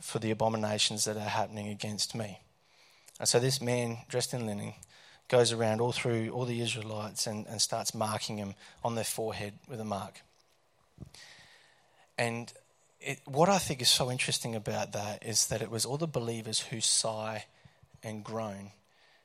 for 0.01 0.19
the 0.19 0.31
abominations 0.31 1.05
that 1.05 1.17
are 1.17 1.21
happening 1.21 1.69
against 1.69 2.15
me. 2.15 2.41
And 3.19 3.29
so 3.29 3.39
this 3.39 3.61
man 3.61 3.99
dressed 4.09 4.33
in 4.33 4.47
linen 4.47 4.75
goes 5.29 5.53
around 5.53 5.81
all 5.81 5.93
through 5.93 6.31
all 6.31 6.47
the 6.47 6.61
Israelites 6.61 7.27
and, 7.27 7.47
and 7.47 7.61
starts 7.61 7.95
marking 7.95 8.37
them 8.37 8.55
on 8.83 8.95
their 8.95 9.05
forehead 9.05 9.55
with 9.69 9.81
a 9.81 9.85
mark. 9.85 10.23
And 12.17 12.53
it, 13.01 13.21
what 13.27 13.49
I 13.49 13.59
think 13.59 13.83
is 13.83 13.89
so 13.89 14.11
interesting 14.11 14.57
about 14.57 14.93
that 14.93 15.25
is 15.25 15.49
that 15.49 15.63
it 15.63 15.71
was 15.71 15.85
all 15.85 15.99
the 15.99 16.07
believers 16.07 16.61
who 16.61 16.81
sigh 16.81 17.45
and 18.03 18.25
groan. 18.25 18.71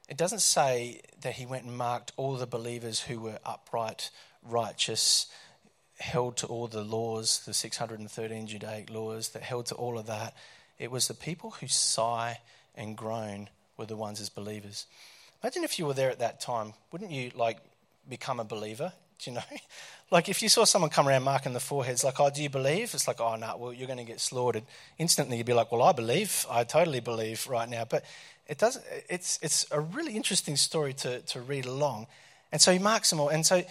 It 0.09 0.17
doesn't 0.17 0.41
say 0.41 1.01
that 1.21 1.33
he 1.33 1.45
went 1.45 1.65
and 1.65 1.77
marked 1.77 2.11
all 2.17 2.35
the 2.35 2.45
believers 2.45 3.01
who 3.01 3.19
were 3.19 3.39
upright, 3.45 4.09
righteous, 4.43 5.27
held 5.99 6.37
to 6.37 6.47
all 6.47 6.67
the 6.67 6.83
laws, 6.83 7.43
the 7.45 7.53
613 7.53 8.47
Judaic 8.47 8.89
laws, 8.89 9.29
that 9.29 9.43
held 9.43 9.67
to 9.67 9.75
all 9.75 9.97
of 9.97 10.07
that. 10.07 10.35
It 10.77 10.91
was 10.91 11.07
the 11.07 11.13
people 11.13 11.51
who 11.51 11.67
sigh 11.67 12.39
and 12.75 12.97
groan 12.97 13.49
were 13.77 13.85
the 13.85 13.95
ones 13.95 14.19
as 14.19 14.29
believers. 14.29 14.85
Imagine 15.41 15.63
if 15.63 15.79
you 15.79 15.85
were 15.85 15.93
there 15.93 16.09
at 16.09 16.19
that 16.19 16.39
time. 16.39 16.73
Wouldn't 16.91 17.11
you 17.11 17.31
like 17.35 17.57
become 18.07 18.39
a 18.39 18.43
believer? 18.43 18.93
Do 19.19 19.31
you 19.31 19.35
know? 19.35 19.43
like 20.11 20.29
if 20.29 20.41
you 20.41 20.49
saw 20.49 20.65
someone 20.65 20.89
come 20.89 21.07
around 21.07 21.23
marking 21.23 21.53
the 21.53 21.59
foreheads, 21.59 22.03
like, 22.03 22.19
oh, 22.19 22.29
do 22.29 22.41
you 22.41 22.49
believe? 22.49 22.93
It's 22.93 23.07
like, 23.07 23.21
oh, 23.21 23.35
no, 23.35 23.55
well, 23.57 23.73
you're 23.73 23.87
going 23.87 23.97
to 23.99 24.05
get 24.05 24.19
slaughtered. 24.19 24.63
Instantly, 24.97 25.37
you'd 25.37 25.45
be 25.45 25.53
like, 25.53 25.71
well, 25.71 25.83
I 25.83 25.91
believe. 25.91 26.45
I 26.49 26.63
totally 26.63 26.99
believe 26.99 27.47
right 27.47 27.67
now. 27.67 27.85
But 27.85 28.03
it 28.47 28.57
does, 28.57 28.79
it's, 29.09 29.39
it's 29.41 29.65
a 29.71 29.79
really 29.79 30.15
interesting 30.15 30.55
story 30.55 30.93
to, 30.95 31.21
to 31.21 31.41
read 31.41 31.65
along. 31.65 32.07
And 32.51 32.61
so 32.61 32.71
he 32.71 32.79
marks 32.79 33.09
them 33.09 33.19
all. 33.19 33.29
And 33.29 33.45
so 33.45 33.63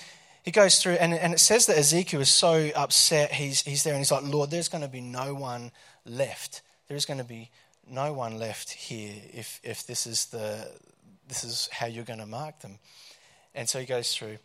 he 0.42 0.50
goes 0.50 0.78
through, 0.78 0.94
and, 0.94 1.14
and 1.14 1.34
it 1.34 1.38
says 1.38 1.66
that 1.66 1.78
Ezekiel 1.78 2.20
is 2.20 2.30
so 2.30 2.70
upset. 2.74 3.32
He's, 3.32 3.62
he's 3.62 3.84
there 3.84 3.94
and 3.94 4.00
he's 4.00 4.10
like, 4.10 4.24
Lord, 4.24 4.50
there's 4.50 4.68
going 4.68 4.82
to 4.82 4.88
be 4.88 5.00
no 5.00 5.34
one 5.34 5.70
left. 6.04 6.62
There 6.88 6.96
is 6.96 7.04
going 7.04 7.18
to 7.18 7.24
be 7.24 7.50
no 7.88 8.12
one 8.12 8.38
left 8.38 8.70
here 8.70 9.14
if, 9.32 9.60
if 9.62 9.86
this, 9.86 10.06
is 10.06 10.26
the, 10.26 10.68
this 11.28 11.44
is 11.44 11.68
how 11.72 11.86
you're 11.86 12.04
going 12.04 12.18
to 12.18 12.26
mark 12.26 12.60
them. 12.60 12.78
And 13.54 13.68
so 13.68 13.78
he 13.78 13.86
goes 13.86 14.14
through. 14.14 14.38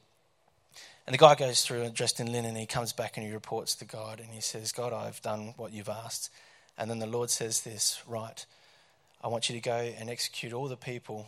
And 1.06 1.14
the 1.14 1.18
guy 1.18 1.36
goes 1.36 1.62
through 1.62 1.90
dressed 1.92 2.20
in 2.20 2.32
linen, 2.32 2.50
and 2.50 2.58
he 2.58 2.66
comes 2.66 2.92
back 2.92 3.16
and 3.16 3.26
he 3.26 3.32
reports 3.32 3.76
to 3.76 3.86
God 3.86 4.20
and 4.20 4.30
he 4.30 4.42
says, 4.42 4.74
God, 4.74 4.92
I've 4.92 5.22
done 5.22 5.54
what 5.56 5.72
you've 5.72 5.88
asked. 5.88 6.30
And 6.78 6.92
then 6.92 7.00
the 7.00 7.08
Lord 7.08 7.30
says 7.30 7.62
this, 7.62 8.04
right, 8.06 8.46
I 9.28 9.30
want 9.30 9.50
you 9.50 9.56
to 9.56 9.62
go 9.62 9.76
and 9.76 10.10
execute 10.10 10.54
all 10.54 10.70
the 10.70 10.78
people 10.78 11.28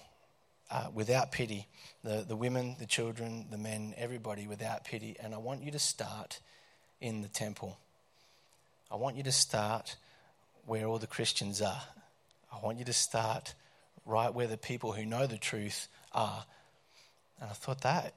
uh, 0.72 0.88
without 0.94 1.34
pity 1.34 1.68
the, 2.02 2.24
the 2.26 2.36
women, 2.38 2.78
the 2.80 2.86
children, 2.86 3.48
the 3.52 3.58
men, 3.58 3.94
everybody 3.98 4.48
without 4.48 4.86
pity. 4.86 5.18
And 5.22 5.36
I 5.36 5.38
want 5.38 5.64
you 5.64 5.72
to 5.72 5.80
start 5.80 6.40
in 7.02 7.22
the 7.22 7.28
temple. 7.28 7.78
I 8.90 8.96
want 8.96 9.18
you 9.18 9.24
to 9.24 9.34
start 9.34 9.98
where 10.66 10.86
all 10.86 10.98
the 10.98 11.08
Christians 11.08 11.62
are. 11.62 11.82
I 12.54 12.64
want 12.66 12.80
you 12.80 12.86
to 12.86 12.94
start 12.94 13.54
right 14.06 14.34
where 14.34 14.48
the 14.48 14.56
people 14.56 14.94
who 14.94 15.06
know 15.06 15.28
the 15.28 15.38
truth 15.38 15.90
are. 16.14 16.46
And 17.42 17.50
I 17.50 17.54
thought 17.54 17.82
that 17.82 18.14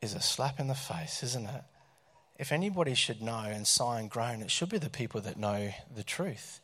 is 0.00 0.14
a 0.14 0.20
slap 0.20 0.58
in 0.58 0.66
the 0.66 0.74
face, 0.74 1.22
isn't 1.22 1.46
it? 1.46 1.62
If 2.40 2.50
anybody 2.50 2.94
should 2.94 3.22
know 3.22 3.44
and 3.44 3.68
sigh 3.68 4.00
and 4.00 4.10
groan, 4.10 4.42
it 4.42 4.50
should 4.50 4.70
be 4.70 4.78
the 4.78 4.90
people 4.90 5.20
that 5.20 5.36
know 5.36 5.72
the 5.94 6.02
truth. 6.02 6.58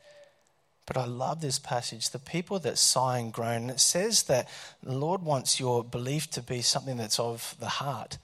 But 0.89 0.97
I 0.97 1.05
love 1.05 1.43
this 1.43 1.59
passage. 1.59 2.11
The 2.11 2.19
people 2.19 2.59
that 2.61 2.79
sigh 2.79 3.19
and 3.19 3.31
groan, 3.31 3.69
it 3.69 3.79
says 3.79 4.23
that 4.25 4.49
the 4.83 4.97
Lord 4.97 5.23
wants 5.23 5.61
your 5.61 5.85
belief 5.85 6.31
to 6.31 6.43
be 6.43 6.63
something 6.63 6.97
that's 6.97 7.21
of 7.21 7.55
the 7.61 7.69
heart. 7.69 8.17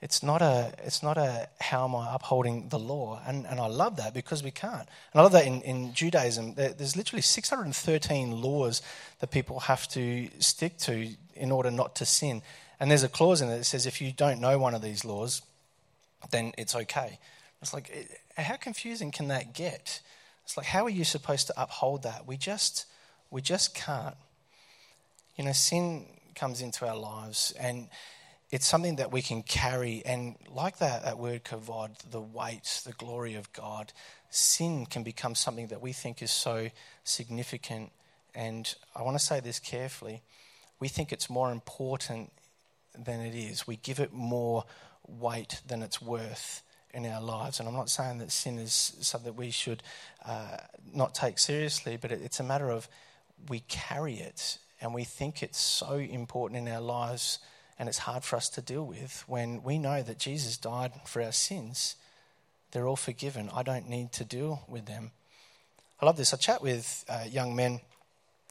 It's 0.00 0.22
not 0.22 0.40
a, 0.40 0.72
it's 0.84 1.02
not 1.02 1.18
a 1.18 1.50
how 1.60 1.84
am 1.84 1.94
I 1.94 2.14
upholding 2.14 2.70
the 2.70 2.78
law? 2.78 3.20
And, 3.26 3.46
and 3.46 3.60
I 3.60 3.66
love 3.66 3.96
that 3.96 4.14
because 4.14 4.42
we 4.42 4.50
can't. 4.50 4.88
And 5.12 5.20
I 5.20 5.22
love 5.22 5.32
that 5.32 5.44
in, 5.44 5.60
in 5.62 5.92
Judaism, 5.92 6.54
there's 6.54 6.96
literally 6.96 7.20
613 7.20 8.40
laws 8.40 8.80
that 9.18 9.30
people 9.30 9.60
have 9.60 9.86
to 9.88 10.28
stick 10.38 10.78
to 10.78 11.10
in 11.34 11.50
order 11.52 11.70
not 11.70 11.94
to 11.96 12.06
sin. 12.06 12.40
And 12.80 12.90
there's 12.90 13.02
a 13.02 13.08
clause 13.08 13.42
in 13.42 13.50
it 13.50 13.58
that 13.58 13.64
says 13.64 13.84
if 13.84 14.00
you 14.00 14.12
don't 14.12 14.40
know 14.40 14.58
one 14.58 14.74
of 14.74 14.80
these 14.80 15.04
laws, 15.04 15.42
then 16.30 16.52
it's 16.56 16.74
okay. 16.74 17.18
It's 17.60 17.74
like, 17.74 17.90
eh, 17.92 18.42
how 18.42 18.56
confusing 18.56 19.10
can 19.10 19.28
that 19.28 19.52
get? 19.52 20.00
It's 20.48 20.56
like, 20.56 20.64
how 20.64 20.86
are 20.86 20.90
you 20.90 21.04
supposed 21.04 21.48
to 21.48 21.62
uphold 21.62 22.04
that? 22.04 22.26
We 22.26 22.38
just, 22.38 22.86
we 23.30 23.42
just 23.42 23.74
can't. 23.74 24.14
You 25.36 25.44
know, 25.44 25.52
sin 25.52 26.06
comes 26.34 26.62
into 26.62 26.88
our 26.88 26.96
lives 26.96 27.52
and 27.60 27.90
it's 28.50 28.64
something 28.64 28.96
that 28.96 29.12
we 29.12 29.20
can 29.20 29.42
carry. 29.42 30.02
And 30.06 30.36
like 30.50 30.78
that, 30.78 31.04
that 31.04 31.18
word 31.18 31.44
kavod, 31.44 31.98
the 32.10 32.22
weight, 32.22 32.80
the 32.86 32.94
glory 32.94 33.34
of 33.34 33.52
God, 33.52 33.92
sin 34.30 34.86
can 34.86 35.02
become 35.02 35.34
something 35.34 35.66
that 35.66 35.82
we 35.82 35.92
think 35.92 36.22
is 36.22 36.30
so 36.30 36.70
significant. 37.04 37.92
And 38.34 38.74
I 38.96 39.02
want 39.02 39.18
to 39.18 39.22
say 39.24 39.40
this 39.40 39.58
carefully. 39.58 40.22
We 40.80 40.88
think 40.88 41.12
it's 41.12 41.28
more 41.28 41.52
important 41.52 42.32
than 42.98 43.20
it 43.20 43.34
is. 43.34 43.66
We 43.66 43.76
give 43.76 44.00
it 44.00 44.14
more 44.14 44.64
weight 45.06 45.60
than 45.66 45.82
it's 45.82 46.00
worth 46.00 46.62
in 47.04 47.12
our 47.12 47.20
lives. 47.20 47.60
And 47.60 47.68
I'm 47.68 47.74
not 47.74 47.90
saying 47.90 48.18
that 48.18 48.30
sin 48.30 48.58
is 48.58 48.96
something 49.00 49.34
we 49.36 49.50
should 49.50 49.82
uh, 50.26 50.58
not 50.92 51.14
take 51.14 51.38
seriously, 51.38 51.96
but 52.00 52.12
it, 52.12 52.20
it's 52.22 52.40
a 52.40 52.44
matter 52.44 52.70
of 52.70 52.88
we 53.48 53.60
carry 53.68 54.14
it 54.14 54.58
and 54.80 54.94
we 54.94 55.04
think 55.04 55.42
it's 55.42 55.60
so 55.60 55.94
important 55.94 56.58
in 56.66 56.72
our 56.72 56.80
lives 56.80 57.38
and 57.78 57.88
it's 57.88 57.98
hard 57.98 58.24
for 58.24 58.36
us 58.36 58.48
to 58.50 58.60
deal 58.60 58.84
with 58.84 59.24
when 59.26 59.62
we 59.62 59.78
know 59.78 60.02
that 60.02 60.18
Jesus 60.18 60.56
died 60.56 60.92
for 61.04 61.22
our 61.22 61.32
sins. 61.32 61.96
They're 62.72 62.86
all 62.86 62.96
forgiven. 62.96 63.50
I 63.54 63.62
don't 63.62 63.88
need 63.88 64.12
to 64.12 64.24
deal 64.24 64.64
with 64.68 64.86
them. 64.86 65.12
I 66.00 66.06
love 66.06 66.16
this. 66.16 66.34
I 66.34 66.36
chat 66.36 66.62
with 66.62 67.04
uh, 67.08 67.24
young 67.28 67.54
men. 67.54 67.80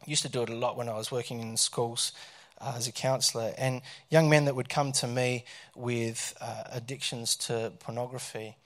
Used 0.06 0.24
to 0.24 0.30
do 0.30 0.44
it 0.44 0.50
a 0.50 0.56
lot 0.56 0.78
when 0.78 0.90
I 0.90 0.98
was 0.98 1.12
working 1.12 1.40
in 1.40 1.58
schools 1.58 2.14
uh, 2.60 2.74
as 2.76 2.88
a 2.88 2.92
counsellor, 2.92 3.54
and 3.58 3.82
young 4.10 4.30
men 4.30 4.46
that 4.46 4.56
would 4.56 4.70
come 4.70 4.92
to 4.94 5.08
me 5.08 5.46
with 5.76 6.36
uh, 6.42 6.64
addictions 6.72 7.36
to 7.36 7.72
pornography, 7.80 8.58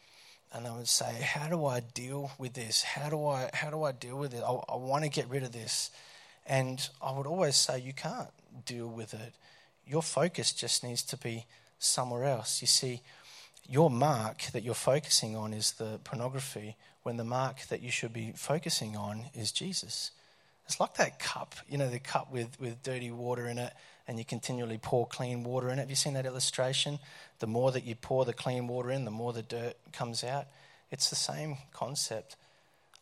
and 0.53 0.65
they 0.65 0.69
would 0.69 0.87
say, 0.87 1.21
"How 1.21 1.47
do 1.47 1.65
I 1.65 1.79
deal 1.79 2.31
with 2.37 2.53
this? 2.53 2.83
How 2.83 3.09
do 3.09 3.25
I 3.25 3.49
how 3.53 3.69
do 3.69 3.83
I 3.83 3.91
deal 3.91 4.17
with 4.17 4.33
it? 4.33 4.43
I, 4.43 4.51
I 4.51 4.75
want 4.75 5.03
to 5.03 5.09
get 5.09 5.29
rid 5.29 5.43
of 5.43 5.51
this." 5.51 5.91
And 6.47 6.87
I 7.01 7.11
would 7.11 7.27
always 7.27 7.55
say, 7.55 7.79
"You 7.79 7.93
can't 7.93 8.29
deal 8.65 8.87
with 8.87 9.13
it. 9.13 9.33
Your 9.85 10.01
focus 10.01 10.51
just 10.51 10.83
needs 10.83 11.03
to 11.03 11.17
be 11.17 11.45
somewhere 11.79 12.25
else." 12.25 12.61
You 12.61 12.67
see, 12.67 13.01
your 13.67 13.89
mark 13.89 14.43
that 14.53 14.63
you're 14.63 14.73
focusing 14.73 15.35
on 15.35 15.53
is 15.53 15.73
the 15.73 15.99
pornography, 16.03 16.75
when 17.03 17.17
the 17.17 17.23
mark 17.23 17.61
that 17.67 17.81
you 17.81 17.91
should 17.91 18.13
be 18.13 18.33
focusing 18.35 18.95
on 18.95 19.25
is 19.33 19.51
Jesus. 19.51 20.11
It's 20.71 20.79
like 20.79 20.93
that 20.93 21.19
cup, 21.19 21.53
you 21.67 21.77
know, 21.77 21.89
the 21.89 21.99
cup 21.99 22.31
with, 22.31 22.57
with 22.57 22.81
dirty 22.81 23.11
water 23.11 23.45
in 23.45 23.57
it, 23.57 23.73
and 24.07 24.17
you 24.17 24.23
continually 24.23 24.77
pour 24.77 25.05
clean 25.05 25.43
water 25.43 25.67
in 25.67 25.79
it. 25.79 25.81
Have 25.81 25.89
you 25.89 25.97
seen 25.97 26.13
that 26.13 26.25
illustration? 26.25 26.97
The 27.39 27.47
more 27.47 27.73
that 27.73 27.83
you 27.83 27.93
pour 27.93 28.23
the 28.23 28.31
clean 28.31 28.69
water 28.69 28.89
in, 28.89 29.03
the 29.03 29.11
more 29.11 29.33
the 29.33 29.41
dirt 29.41 29.73
comes 29.91 30.23
out. 30.23 30.45
It's 30.89 31.09
the 31.09 31.17
same 31.17 31.57
concept. 31.73 32.37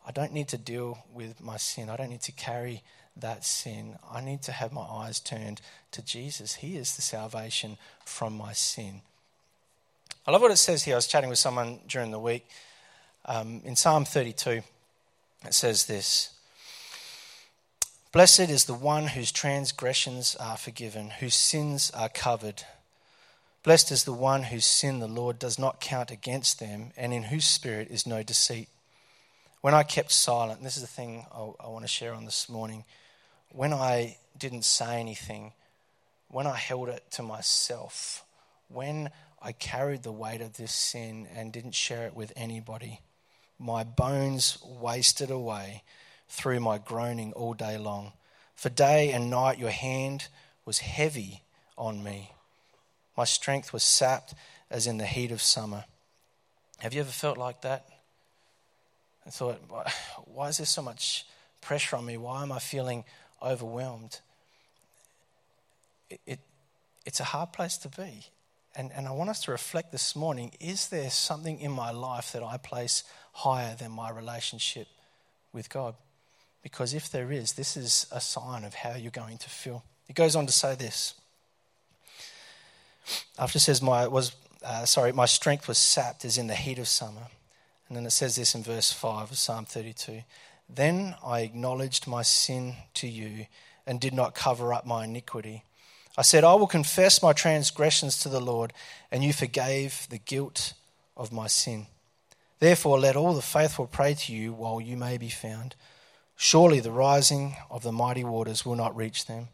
I 0.04 0.10
don't 0.10 0.34
need 0.34 0.48
to 0.48 0.58
deal 0.58 0.98
with 1.14 1.44
my 1.44 1.58
sin, 1.58 1.92
I 1.92 1.96
don't 1.96 2.10
need 2.10 2.24
to 2.24 2.32
carry 2.32 2.82
that 3.18 3.46
sin. 3.46 4.00
I 4.12 4.22
need 4.22 4.42
to 4.44 4.52
have 4.52 4.74
my 4.74 4.82
eyes 4.82 5.20
turned 5.20 5.62
to 5.92 6.04
Jesus. 6.04 6.56
He 6.56 6.76
is 6.76 6.96
the 6.96 7.04
salvation 7.04 7.78
from 8.04 8.36
my 8.36 8.54
sin. 8.54 9.02
I 10.26 10.32
love 10.32 10.42
what 10.42 10.50
it 10.50 10.58
says 10.58 10.82
here. 10.82 10.96
I 10.96 10.98
was 10.98 11.06
chatting 11.06 11.30
with 11.30 11.38
someone 11.38 11.82
during 11.88 12.10
the 12.10 12.20
week. 12.20 12.48
Um, 13.26 13.62
in 13.64 13.76
Psalm 13.76 14.06
32, 14.06 14.64
it 15.46 15.54
says 15.54 15.86
this 15.86 16.32
Blessed 18.12 18.50
is 18.50 18.65
the 18.65 18.74
one 18.74 19.10
whose 19.10 19.32
transgressions 19.32 20.36
are 20.38 20.58
forgiven, 20.58 21.12
whose 21.12 21.36
sins 21.36 21.91
are 21.91 22.10
covered. 22.10 22.63
Blessed 23.62 23.91
is 23.91 24.04
the 24.04 24.13
one 24.13 24.43
whose 24.43 24.65
sin 24.65 24.98
the 24.98 25.08
Lord 25.08 25.38
does 25.38 25.60
not 25.60 25.80
count 25.80 26.10
against 26.10 26.60
them, 26.60 26.91
and 26.98 27.13
in 27.13 27.24
whose 27.24 27.45
spirit 27.45 27.88
is 27.91 28.08
no 28.08 28.24
deceit. 28.24 28.67
When 29.62 29.76
I 29.76 29.84
kept 29.84 30.12
silent, 30.12 30.63
this 30.63 30.76
is 30.76 30.82
the 30.82 30.88
thing 30.88 31.28
I, 31.32 31.67
want 31.67 31.82
to 31.84 31.88
share 31.88 32.15
on 32.15 32.26
this 32.26 32.50
morning. 32.50 32.84
When 33.52 33.74
I 33.74 34.17
didn't 34.36 34.65
say 34.65 35.00
anything, 35.00 35.54
when 36.30 36.48
I 36.48 36.56
held 36.56 36.89
it 36.89 37.04
to 37.12 37.22
myself, 37.22 38.26
when 38.69 39.12
I 39.39 39.52
carried 39.52 40.02
the 40.02 40.12
weight 40.12 40.41
of 40.41 40.58
this 40.58 40.72
sin 40.72 41.28
and 41.36 41.54
didn't 41.54 41.76
share 41.76 42.08
it 42.08 42.15
with 42.15 42.34
anybody, 42.36 43.02
my 43.60 43.84
bones 43.84 44.58
wasted 44.63 45.30
away 45.30 45.84
through 46.30 46.60
my 46.60 46.78
groaning 46.78 47.34
all 47.34 47.54
day 47.54 47.78
long. 47.78 48.13
For 48.56 48.70
day 48.70 49.12
and 49.12 49.30
night 49.30 49.60
your 49.60 49.72
hand 49.72 50.28
was 50.65 50.80
heavy 50.80 51.44
on 51.78 52.04
me. 52.04 52.32
My 53.18 53.26
strength 53.26 53.74
was 53.74 53.84
sapped 53.84 54.34
as 54.70 54.88
in 54.88 54.98
the 54.98 55.06
heat 55.06 55.32
of 55.32 55.42
summer. 55.42 55.86
Have 56.78 56.94
you 56.94 57.02
ever 57.02 57.10
felt 57.10 57.38
like 57.38 57.62
that? 57.62 57.88
I 59.26 59.32
thought, 59.32 59.60
why 60.26 60.48
is 60.48 60.58
there 60.58 60.65
so 60.65 60.82
much 60.82 61.26
pressure 61.62 61.96
on 61.96 62.06
me? 62.06 62.18
Why 62.18 62.44
am 62.44 62.52
I 62.52 62.60
feeling 62.60 63.04
overwhelmed? 63.42 64.20
It, 66.10 66.22
it, 66.26 66.39
it's 67.06 67.20
a 67.20 67.26
hard 67.26 67.52
place 67.52 67.78
to 67.80 67.89
be. 67.89 68.26
And, 68.76 68.92
and 68.94 69.08
I 69.08 69.12
want 69.12 69.30
us 69.30 69.42
to 69.44 69.52
reflect 69.52 69.92
this 69.92 70.15
morning 70.15 70.52
is 70.60 70.89
there 70.89 71.10
something 71.10 71.60
in 71.60 71.72
my 71.72 71.92
life 71.92 72.32
that 72.34 72.44
I 72.44 72.58
place 72.58 73.04
higher 73.34 73.76
than 73.76 73.92
my 73.92 74.10
relationship 74.10 74.88
with 75.52 75.70
God? 75.70 75.96
Because 76.62 76.93
if 76.93 77.10
there 77.10 77.32
is, 77.32 77.54
this 77.54 77.78
is 77.78 78.08
a 78.12 78.19
sign 78.19 78.63
of 78.63 78.74
how 78.74 78.95
you're 78.95 79.12
going 79.12 79.38
to 79.38 79.50
feel. 79.50 79.84
It 80.08 80.15
goes 80.15 80.36
on 80.36 80.45
to 80.45 80.54
say 80.54 80.76
this. 80.76 81.13
After 83.38 83.58
it 83.58 83.62
says, 83.62 83.82
my, 83.82 84.08
was, 84.08 84.36
uh, 84.63 84.86
sorry, 84.86 85.12
my 85.12 85.26
strength 85.26 85.67
was 85.67 85.78
sapped 85.78 86.26
as 86.26 86.38
in 86.38 86.48
the 86.48 86.56
heat 86.56 86.80
of 86.80 86.88
summer. 86.88 87.28
And 87.88 87.98
then 87.98 88.06
it 88.06 88.12
says 88.12 88.36
this 88.36 88.54
in 88.54 88.63
verse 88.63 88.91
5 88.91 89.32
of 89.32 89.38
Psalm 89.38 89.65
32 89.65 90.22
Then 90.69 91.15
I 91.26 91.41
acknowledged 91.41 92.08
my 92.08 92.22
sin 92.22 92.76
to 92.95 93.08
you 93.08 93.48
and 93.88 94.00
did 94.00 94.13
not 94.13 94.36
cover 94.36 94.74
up 94.74 94.86
my 94.86 95.06
iniquity. 95.06 95.63
I 96.17 96.22
said, 96.22 96.43
I 96.43 96.54
will 96.56 96.67
confess 96.67 97.24
my 97.24 97.34
transgressions 97.34 98.19
to 98.19 98.30
the 98.30 98.41
Lord, 98.41 98.74
and 99.12 99.24
you 99.24 99.32
forgave 99.32 100.06
the 100.10 100.17
guilt 100.17 100.74
of 101.15 101.32
my 101.32 101.48
sin. 101.48 101.88
Therefore, 102.60 103.00
let 103.00 103.15
all 103.15 103.34
the 103.34 103.41
faithful 103.41 103.88
pray 103.88 104.13
to 104.15 104.34
you 104.34 104.54
while 104.54 104.82
you 104.82 104.98
may 104.98 105.17
be 105.17 105.30
found. 105.30 105.76
Surely 106.41 106.80
the 106.80 106.89
rising 106.89 107.58
of 107.69 107.84
the 107.84 107.91
mighty 107.91 108.23
waters 108.23 108.65
will 108.65 108.78
not 108.78 108.95
reach 108.95 109.25
them. 109.25 109.49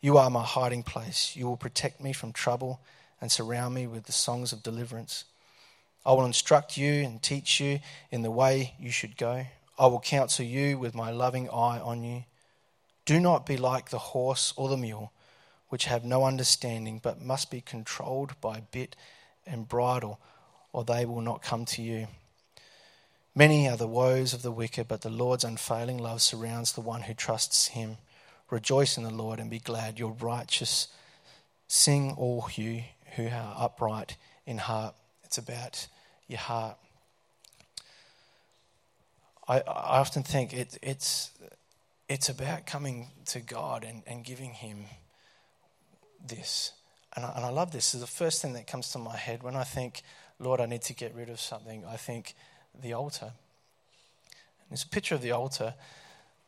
You 0.00 0.18
are 0.18 0.30
my 0.30 0.44
hiding 0.44 0.84
place. 0.84 1.34
You 1.34 1.48
will 1.48 1.56
protect 1.56 2.00
me 2.00 2.12
from 2.12 2.32
trouble 2.32 2.80
and 3.20 3.32
surround 3.32 3.74
me 3.74 3.88
with 3.88 4.04
the 4.04 4.12
songs 4.12 4.52
of 4.52 4.62
deliverance. 4.62 5.24
I 6.06 6.12
will 6.12 6.24
instruct 6.24 6.76
you 6.76 6.92
and 7.02 7.20
teach 7.20 7.58
you 7.58 7.80
in 8.12 8.22
the 8.22 8.30
way 8.30 8.74
you 8.78 8.92
should 8.92 9.16
go. 9.16 9.46
I 9.80 9.86
will 9.88 9.98
counsel 9.98 10.44
you 10.44 10.78
with 10.78 10.94
my 10.94 11.10
loving 11.10 11.50
eye 11.50 11.80
on 11.80 12.04
you. 12.04 12.22
Do 13.04 13.18
not 13.18 13.44
be 13.44 13.56
like 13.56 13.90
the 13.90 13.98
horse 13.98 14.54
or 14.56 14.68
the 14.68 14.76
mule, 14.76 15.10
which 15.70 15.86
have 15.86 16.04
no 16.04 16.22
understanding, 16.22 17.00
but 17.02 17.20
must 17.20 17.50
be 17.50 17.60
controlled 17.60 18.40
by 18.40 18.60
bit 18.70 18.94
and 19.44 19.68
bridle, 19.68 20.20
or 20.72 20.84
they 20.84 21.04
will 21.04 21.20
not 21.20 21.42
come 21.42 21.64
to 21.64 21.82
you. 21.82 22.06
Many 23.38 23.68
are 23.68 23.76
the 23.76 23.86
woes 23.86 24.34
of 24.34 24.42
the 24.42 24.50
wicked, 24.50 24.88
but 24.88 25.02
the 25.02 25.08
Lord's 25.08 25.44
unfailing 25.44 25.98
love 25.98 26.20
surrounds 26.22 26.72
the 26.72 26.80
one 26.80 27.02
who 27.02 27.14
trusts 27.14 27.68
him. 27.68 27.98
Rejoice 28.50 28.96
in 28.96 29.04
the 29.04 29.14
Lord 29.14 29.38
and 29.38 29.48
be 29.48 29.60
glad. 29.60 29.96
You're 29.96 30.16
righteous. 30.18 30.88
Sing, 31.68 32.16
all 32.18 32.48
you 32.56 32.82
who 33.14 33.28
are 33.28 33.54
upright 33.56 34.16
in 34.44 34.58
heart. 34.58 34.96
It's 35.22 35.38
about 35.38 35.86
your 36.26 36.40
heart. 36.40 36.78
I, 39.46 39.60
I 39.60 40.00
often 40.00 40.24
think 40.24 40.52
it, 40.52 40.76
it's, 40.82 41.30
it's 42.08 42.28
about 42.28 42.66
coming 42.66 43.06
to 43.26 43.38
God 43.38 43.84
and, 43.84 44.02
and 44.08 44.24
giving 44.24 44.50
Him 44.50 44.86
this. 46.26 46.72
And 47.14 47.24
I, 47.24 47.34
and 47.36 47.44
I 47.44 47.50
love 47.50 47.70
this. 47.70 47.94
It's 47.94 48.00
the 48.00 48.08
first 48.08 48.42
thing 48.42 48.54
that 48.54 48.66
comes 48.66 48.90
to 48.94 48.98
my 48.98 49.16
head 49.16 49.44
when 49.44 49.54
I 49.54 49.62
think, 49.62 50.02
Lord, 50.40 50.60
I 50.60 50.66
need 50.66 50.82
to 50.82 50.92
get 50.92 51.14
rid 51.14 51.28
of 51.28 51.38
something. 51.38 51.84
I 51.88 51.96
think 51.96 52.34
the 52.80 52.92
altar. 52.92 53.32
There's 54.70 54.84
a 54.84 54.88
picture 54.88 55.14
of 55.14 55.22
the 55.22 55.32
altar. 55.32 55.74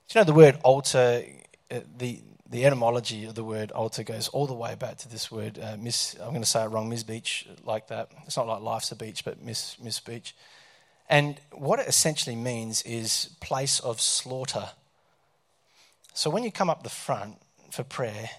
Do 0.09 0.19
you 0.19 0.21
know 0.21 0.27
the 0.27 0.35
word 0.35 0.59
altar? 0.63 1.25
Uh, 1.71 1.81
the 1.97 2.21
the 2.51 2.67
etymology 2.67 3.27
of 3.27 3.37
the 3.37 3.45
word 3.45 3.71
altar 3.71 4.03
goes 4.03 4.27
all 4.29 4.47
the 4.47 4.55
way 4.55 4.75
back 4.75 4.99
to 4.99 5.09
this 5.09 5.31
word, 5.31 5.59
uh, 5.63 5.77
Miss, 5.79 6.17
I'm 6.21 6.31
going 6.31 6.43
to 6.43 6.49
say 6.49 6.65
it 6.65 6.67
wrong, 6.67 6.89
Miss 6.89 7.05
Beach, 7.05 7.47
like 7.65 7.87
that. 7.89 8.11
It's 8.27 8.37
not 8.37 8.49
like 8.49 8.61
life's 8.61 8.91
a 8.91 8.97
beach, 8.97 9.25
but 9.25 9.41
Miss, 9.41 9.79
Miss 9.81 10.01
Beach. 10.01 10.35
And 11.09 11.41
what 11.53 11.79
it 11.79 11.87
essentially 11.87 12.35
means 12.35 12.83
is 12.83 13.37
place 13.41 13.79
of 13.79 14.01
slaughter. 14.01 14.71
So 16.13 16.29
when 16.29 16.43
you 16.43 16.51
come 16.51 16.69
up 16.69 16.83
the 16.83 16.91
front 16.91 17.37
for 17.71 17.85
prayer, 17.85 18.31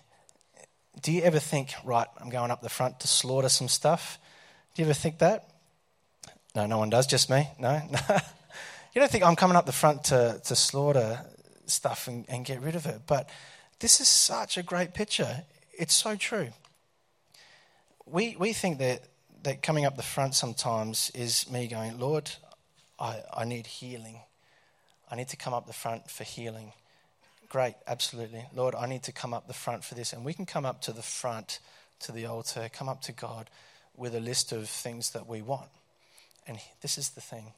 do 1.02 1.14
you 1.14 1.22
ever 1.22 1.40
think, 1.40 1.74
right, 1.86 2.08
I'm 2.20 2.30
going 2.30 2.52
up 2.52 2.62
the 2.62 2.70
front 2.70 3.00
to 3.00 3.08
slaughter 3.08 3.50
some 3.50 3.70
stuff? 3.70 4.20
Do 4.76 4.82
you 4.82 4.88
ever 4.88 4.94
think 4.94 5.20
that? 5.20 5.51
No, 6.56 6.66
no 6.66 6.78
one 6.78 6.90
does, 6.90 7.08
just 7.08 7.30
me. 7.30 7.48
No? 7.60 7.82
you 8.94 9.00
don't 9.00 9.10
think 9.10 9.24
I'm 9.24 9.36
coming 9.36 9.56
up 9.56 9.66
the 9.66 9.72
front 9.72 10.06
to, 10.06 10.42
to 10.46 10.56
slaughter 10.56 11.20
stuff 11.66 12.08
and, 12.08 12.26
and 12.28 12.46
get 12.46 12.62
rid 12.62 12.76
of 12.76 12.86
it. 12.86 13.02
But 13.08 13.30
this 13.80 14.02
is 14.02 14.08
such 14.08 14.58
a 14.58 14.64
great 14.64 14.94
picture. 14.94 15.44
It's 15.74 15.94
so 15.94 16.16
true. 16.16 16.50
We, 18.06 18.36
we 18.38 18.54
think 18.54 18.80
that, 18.80 19.04
that 19.44 19.64
coming 19.64 19.86
up 19.86 19.96
the 19.96 20.04
front 20.04 20.36
sometimes 20.36 21.10
is 21.16 21.50
me 21.50 21.68
going, 21.68 22.00
Lord, 22.00 22.30
I, 23.00 23.22
I 23.34 23.46
need 23.46 23.66
healing. 23.66 24.20
I 25.10 25.16
need 25.16 25.30
to 25.30 25.38
come 25.38 25.54
up 25.54 25.68
the 25.68 25.74
front 25.74 26.10
for 26.10 26.24
healing. 26.24 26.74
Great, 27.50 27.76
absolutely. 27.88 28.46
Lord, 28.54 28.76
I 28.76 28.88
need 28.88 29.04
to 29.04 29.12
come 29.12 29.34
up 29.34 29.48
the 29.48 29.54
front 29.54 29.84
for 29.84 29.96
this. 29.96 30.14
And 30.14 30.24
we 30.24 30.34
can 30.34 30.46
come 30.46 30.66
up 30.66 30.82
to 30.84 30.94
the 30.94 31.02
front, 31.02 31.60
to 32.02 32.12
the 32.12 32.26
altar, 32.26 32.70
come 32.72 32.88
up 32.88 33.02
to 33.04 33.12
God 33.12 33.50
with 33.96 34.16
a 34.16 34.20
list 34.20 34.52
of 34.52 34.70
things 34.70 35.12
that 35.12 35.28
we 35.28 35.42
want. 35.42 35.70
And 36.48 36.60
this 36.82 36.98
is 36.98 37.12
the 37.12 37.22
thing 37.22 37.54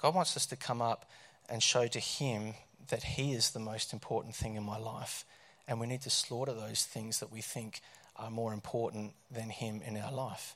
God 0.00 0.14
wants 0.14 0.36
us 0.36 0.46
to 0.46 0.56
come 0.56 0.80
up 0.80 1.10
and 1.48 1.62
show 1.62 1.86
to 1.86 1.98
Him 1.98 2.54
that 2.88 3.02
He 3.02 3.32
is 3.32 3.50
the 3.50 3.58
most 3.58 3.92
important 3.92 4.34
thing 4.34 4.54
in 4.54 4.62
my 4.62 4.78
life. 4.78 5.24
And 5.66 5.80
we 5.80 5.86
need 5.86 6.02
to 6.02 6.10
slaughter 6.10 6.54
those 6.54 6.84
things 6.84 7.20
that 7.20 7.32
we 7.32 7.40
think 7.40 7.80
are 8.16 8.30
more 8.30 8.52
important 8.52 9.12
than 9.30 9.50
Him 9.50 9.82
in 9.84 9.96
our 9.96 10.12
life. 10.12 10.54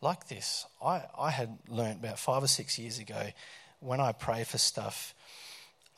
Like 0.00 0.28
this, 0.28 0.66
I, 0.84 1.02
I 1.18 1.30
had 1.30 1.58
learned 1.68 2.04
about 2.04 2.18
five 2.18 2.42
or 2.42 2.48
six 2.48 2.78
years 2.78 2.98
ago 2.98 3.30
when 3.80 4.00
I 4.00 4.12
pray 4.12 4.44
for 4.44 4.58
stuff. 4.58 5.14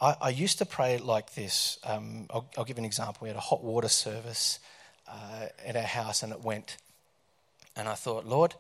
I, 0.01 0.17
I 0.21 0.29
used 0.31 0.59
to 0.59 0.67
pray 0.67 0.99
like 0.99 1.35
this. 1.35 1.79
Um, 1.85 2.27
I'll, 2.31 2.49
I'll, 2.57 2.65
give 2.65 2.79
an 2.79 2.85
example. 2.85 3.19
We 3.23 3.29
had 3.29 3.37
a 3.37 3.41
hot 3.41 3.63
water 3.63 3.89
service 3.89 4.61
uh, 5.09 5.47
at 5.67 5.77
our 5.77 5.83
house 5.83 6.23
and 6.23 6.33
it 6.33 6.43
went. 6.43 6.77
And 7.77 7.89
I 7.89 7.95
thought, 7.95 8.25
Lord, 8.25 8.55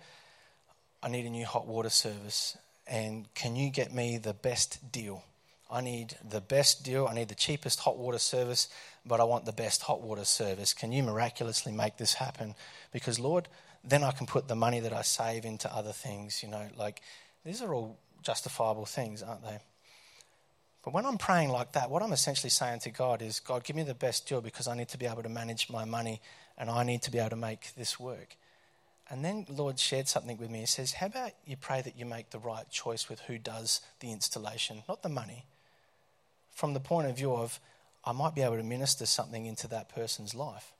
I 1.02 1.08
need 1.08 1.26
a 1.26 1.30
new 1.30 1.46
hot 1.46 1.66
water 1.66 1.90
service. 1.90 2.56
And 2.86 3.32
can 3.34 3.56
you 3.56 3.70
get 3.70 3.92
me 3.92 4.18
the 4.18 4.34
best 4.34 4.90
deal? 4.90 5.22
I 5.70 5.82
need 5.82 6.16
the 6.26 6.40
best 6.40 6.82
deal. 6.82 7.06
I 7.06 7.14
need 7.14 7.28
the 7.28 7.34
cheapest 7.34 7.80
hot 7.80 7.98
water 7.98 8.18
service, 8.18 8.68
but 9.04 9.20
I 9.20 9.24
want 9.24 9.44
the 9.44 9.52
best 9.52 9.82
hot 9.82 10.00
water 10.00 10.24
service. 10.24 10.72
Can 10.72 10.92
you 10.92 11.02
miraculously 11.02 11.72
make 11.72 11.98
this 11.98 12.14
happen? 12.14 12.54
Because, 12.90 13.20
Lord, 13.20 13.48
then 13.84 14.02
I 14.02 14.12
can 14.12 14.26
put 14.26 14.48
the 14.48 14.56
money 14.56 14.80
that 14.80 14.92
I 14.92 15.02
save 15.02 15.44
into 15.44 15.72
other 15.74 15.92
things. 15.92 16.42
You 16.42 16.48
know, 16.48 16.68
like 16.76 17.02
these 17.44 17.60
are 17.60 17.74
all 17.74 17.98
justifiable 18.22 18.86
things, 18.86 19.22
aren't 19.22 19.42
they? 19.42 19.58
But 20.84 20.94
when 20.94 21.04
I'm 21.04 21.18
praying 21.18 21.50
like 21.50 21.72
that, 21.72 21.90
what 21.90 22.02
I'm 22.02 22.12
essentially 22.12 22.50
saying 22.50 22.80
to 22.80 22.90
God 22.90 23.20
is, 23.20 23.40
God, 23.40 23.62
give 23.62 23.76
me 23.76 23.82
the 23.82 23.94
best 23.94 24.26
deal 24.26 24.40
because 24.40 24.66
I 24.66 24.74
need 24.74 24.88
to 24.88 24.98
be 24.98 25.06
able 25.06 25.22
to 25.22 25.28
manage 25.28 25.68
my 25.68 25.84
money 25.84 26.22
and 26.56 26.70
I 26.70 26.82
need 26.82 27.02
to 27.02 27.10
be 27.10 27.18
able 27.18 27.30
to 27.30 27.36
make 27.36 27.74
this 27.76 28.00
work. 28.00 28.36
And 29.10 29.24
then 29.24 29.46
Lord 29.48 29.78
shared 29.78 30.06
something 30.06 30.36
with 30.36 30.50
me. 30.50 30.60
He 30.60 30.66
says, 30.66 30.92
How 30.92 31.06
about 31.06 31.32
you 31.46 31.56
pray 31.56 31.80
that 31.80 31.98
you 31.98 32.04
make 32.04 32.30
the 32.30 32.38
right 32.38 32.68
choice 32.70 33.08
with 33.08 33.20
who 33.20 33.38
does 33.38 33.80
the 34.00 34.12
installation, 34.12 34.82
not 34.88 35.02
the 35.02 35.08
money, 35.08 35.46
from 36.50 36.74
the 36.74 36.80
point 36.80 37.08
of 37.08 37.16
view 37.16 37.32
of, 37.32 37.58
I 38.04 38.12
might 38.12 38.34
be 38.34 38.42
able 38.42 38.56
to 38.56 38.62
minister 38.62 39.06
something 39.06 39.46
into 39.46 39.68
that 39.68 39.88
person's 39.88 40.34
life. 40.34 40.72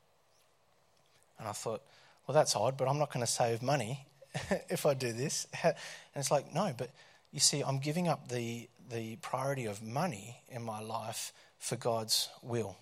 And 1.38 1.48
I 1.48 1.52
thought, 1.52 1.82
well, 2.26 2.34
that's 2.34 2.54
odd, 2.54 2.76
but 2.76 2.88
I'm 2.88 2.98
not 2.98 3.12
going 3.12 3.24
to 3.24 3.30
save 3.30 3.62
money 3.62 4.06
if 4.68 4.84
I 4.84 4.94
do 4.94 5.12
this. 5.12 5.46
And 5.64 5.74
it's 6.16 6.30
like, 6.30 6.52
no, 6.52 6.74
but 6.76 6.90
you 7.32 7.40
see, 7.40 7.62
I'm 7.62 7.78
giving 7.78 8.08
up 8.08 8.28
the, 8.28 8.68
the 8.90 9.16
priority 9.16 9.66
of 9.66 9.82
money 9.82 10.38
in 10.48 10.62
my 10.62 10.80
life 10.80 11.32
for 11.58 11.76
God's 11.76 12.28
will. 12.42 12.76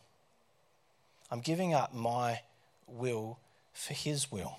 I'm 1.30 1.40
giving 1.40 1.74
up 1.74 1.92
my 1.92 2.40
will 2.86 3.38
for 3.74 3.92
His 3.92 4.32
will. 4.32 4.56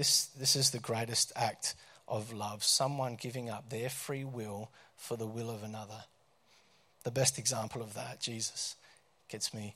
This, 0.00 0.28
this 0.28 0.56
is 0.56 0.70
the 0.70 0.78
greatest 0.78 1.30
act 1.36 1.74
of 2.08 2.32
love 2.32 2.64
someone 2.64 3.16
giving 3.20 3.50
up 3.50 3.68
their 3.68 3.90
free 3.90 4.24
will 4.24 4.70
for 4.96 5.14
the 5.14 5.26
will 5.26 5.50
of 5.50 5.62
another. 5.62 6.04
The 7.04 7.10
best 7.10 7.38
example 7.38 7.82
of 7.82 7.92
that, 7.92 8.18
Jesus, 8.18 8.76
gets 9.28 9.52
me 9.52 9.74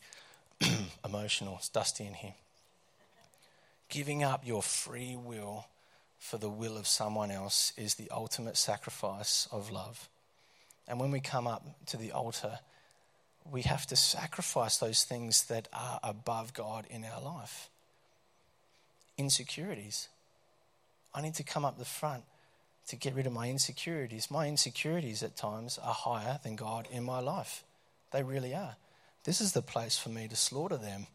emotional. 1.04 1.56
It's 1.58 1.68
dusty 1.68 2.06
in 2.06 2.14
here. 2.14 2.32
Giving 3.90 4.24
up 4.24 4.46
your 4.46 4.62
free 4.62 5.14
will 5.14 5.66
for 6.18 6.38
the 6.38 6.48
will 6.48 6.78
of 6.78 6.86
someone 6.86 7.30
else 7.30 7.74
is 7.76 7.96
the 7.96 8.10
ultimate 8.10 8.56
sacrifice 8.56 9.46
of 9.52 9.70
love. 9.70 10.08
And 10.88 10.98
when 10.98 11.10
we 11.10 11.20
come 11.20 11.46
up 11.46 11.66
to 11.88 11.98
the 11.98 12.12
altar, 12.12 12.60
we 13.44 13.60
have 13.60 13.86
to 13.88 13.94
sacrifice 13.94 14.78
those 14.78 15.04
things 15.04 15.44
that 15.48 15.68
are 15.74 16.00
above 16.02 16.54
God 16.54 16.86
in 16.88 17.04
our 17.04 17.20
life. 17.20 17.68
Insecurities. 19.18 20.08
I 21.14 21.22
need 21.22 21.34
to 21.34 21.42
come 21.42 21.64
up 21.64 21.78
the 21.78 21.84
front 21.84 22.24
to 22.88 22.96
get 22.96 23.14
rid 23.14 23.26
of 23.26 23.32
my 23.32 23.48
insecurities. 23.48 24.30
My 24.30 24.48
insecurities 24.48 25.22
at 25.22 25.36
times 25.36 25.78
are 25.82 25.94
higher 25.94 26.38
than 26.42 26.56
God 26.56 26.88
in 26.90 27.04
my 27.04 27.20
life. 27.20 27.64
They 28.12 28.22
really 28.22 28.54
are. 28.54 28.76
This 29.24 29.40
is 29.40 29.52
the 29.52 29.62
place 29.62 29.96
for 29.96 30.10
me 30.10 30.28
to 30.28 30.36
slaughter 30.36 30.76
them 30.76 31.06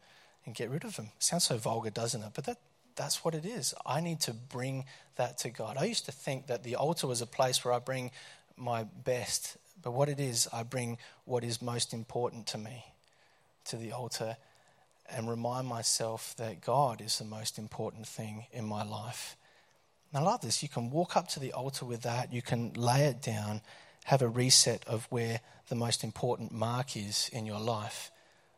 and 0.46 0.56
get 0.56 0.70
rid 0.70 0.84
of 0.84 0.96
them. 0.96 1.10
Sounds 1.20 1.44
so 1.44 1.58
vulgar, 1.58 1.92
doesn't 1.92 2.24
it? 2.24 2.32
But 2.34 2.46
that, 2.46 2.58
that's 2.96 3.24
what 3.24 3.36
it 3.36 3.46
is. 3.46 3.74
I 3.86 4.02
need 4.02 4.20
to 4.22 4.34
bring 4.34 4.86
that 5.16 5.38
to 5.40 5.50
God. 5.50 5.78
I 5.78 5.86
used 5.86 6.06
to 6.06 6.12
think 6.12 6.48
that 6.48 6.64
the 6.64 6.76
altar 6.76 7.06
was 7.06 7.22
a 7.22 7.28
place 7.28 7.64
where 7.64 7.74
I 7.74 7.80
bring 7.80 8.12
my 8.58 8.84
best, 8.84 9.58
but 9.82 9.92
what 9.92 10.10
it 10.10 10.20
is, 10.20 10.48
I 10.52 10.64
bring 10.64 10.98
what 11.26 11.44
is 11.44 11.62
most 11.62 11.94
important 11.94 12.48
to 12.48 12.58
me 12.58 12.84
to 13.66 13.78
the 13.78 13.92
altar 13.92 14.38
and 15.10 15.30
remind 15.30 15.68
myself 15.68 16.36
that 16.38 16.62
God 16.62 17.02
is 17.02 17.18
the 17.20 17.26
most 17.26 17.58
important 17.58 18.08
thing 18.08 18.46
in 18.52 18.66
my 18.66 18.84
life. 18.84 19.36
And 20.12 20.24
I 20.24 20.26
love 20.26 20.42
this. 20.42 20.64
You 20.64 20.70
can 20.70 20.90
walk 20.90 21.16
up 21.16 21.28
to 21.30 21.40
the 21.40 21.54
altar 21.54 21.86
with 21.86 22.02
that, 22.02 22.34
you 22.34 22.42
can 22.42 22.74
lay 22.74 23.06
it 23.06 23.22
down, 23.22 23.62
have 24.06 24.22
a 24.22 24.28
reset 24.28 24.84
of 24.88 25.06
where 25.10 25.42
the 25.68 25.76
most 25.76 26.04
important 26.04 26.52
mark 26.52 26.98
is 26.98 27.30
in 27.32 27.46
your 27.46 27.60
life. 27.60 28.12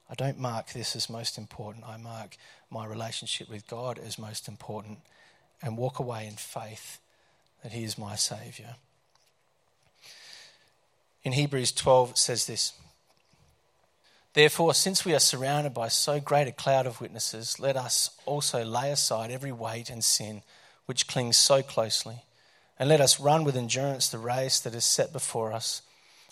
I 0.09 0.15
don't 0.15 0.39
mark 0.39 0.71
this 0.71 0.95
as 0.95 1.09
most 1.09 1.37
important, 1.37 1.85
I 1.85 1.97
mark 1.97 2.37
my 2.69 2.85
relationship 2.85 3.49
with 3.49 3.67
God 3.67 3.99
as 3.99 4.17
most 4.17 4.47
important 4.47 4.99
and 5.61 5.77
walk 5.77 5.99
away 5.99 6.25
in 6.25 6.33
faith 6.33 6.99
that 7.63 7.73
He 7.73 7.83
is 7.83 7.97
my 7.97 8.15
Saviour. 8.15 8.75
In 11.23 11.33
Hebrews 11.33 11.71
12, 11.73 12.11
it 12.11 12.17
says 12.17 12.47
this 12.47 12.73
Therefore, 14.33 14.73
since 14.73 15.03
we 15.03 15.13
are 15.13 15.19
surrounded 15.19 15.73
by 15.73 15.89
so 15.89 16.19
great 16.21 16.47
a 16.47 16.53
cloud 16.53 16.85
of 16.85 17.01
witnesses, 17.01 17.59
let 17.59 17.75
us 17.75 18.11
also 18.25 18.63
lay 18.63 18.91
aside 18.91 19.29
every 19.29 19.51
weight 19.51 19.89
and 19.89 20.03
sin 20.03 20.41
which 20.91 21.07
clings 21.07 21.37
so 21.37 21.63
closely, 21.63 22.25
and 22.77 22.89
let 22.89 22.99
us 22.99 23.17
run 23.17 23.45
with 23.45 23.55
endurance 23.55 24.09
the 24.09 24.17
race 24.17 24.59
that 24.59 24.75
is 24.75 24.83
set 24.83 25.13
before 25.13 25.53
us, 25.53 25.81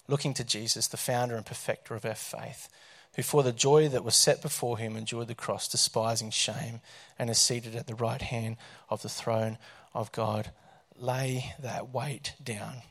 looking 0.10 0.34
to 0.34 0.44
Jesus, 0.44 0.86
the 0.86 0.98
founder 0.98 1.38
and 1.38 1.46
perfecter 1.46 1.96
of 1.96 2.04
our 2.04 2.14
faith, 2.14 2.68
who 3.16 3.24
for 3.24 3.42
the 3.42 3.54
joy 3.54 3.88
that 3.88 4.04
was 4.04 4.16
set 4.16 4.42
before 4.42 4.78
him 4.78 4.98
endured 4.98 5.30
the 5.30 5.34
cross, 5.34 5.70
despising 5.70 6.30
shame, 6.30 6.82
and 7.18 7.30
is 7.30 7.38
seated 7.38 7.74
at 7.74 7.88
the 7.88 7.96
right 7.96 8.22
hand 8.22 8.58
of 8.90 9.02
the 9.02 9.08
throne 9.08 9.58
of 9.94 10.12
God. 10.12 10.52
Lay 10.98 11.54
that 11.62 11.94
weight 11.94 12.34
down 12.44 12.82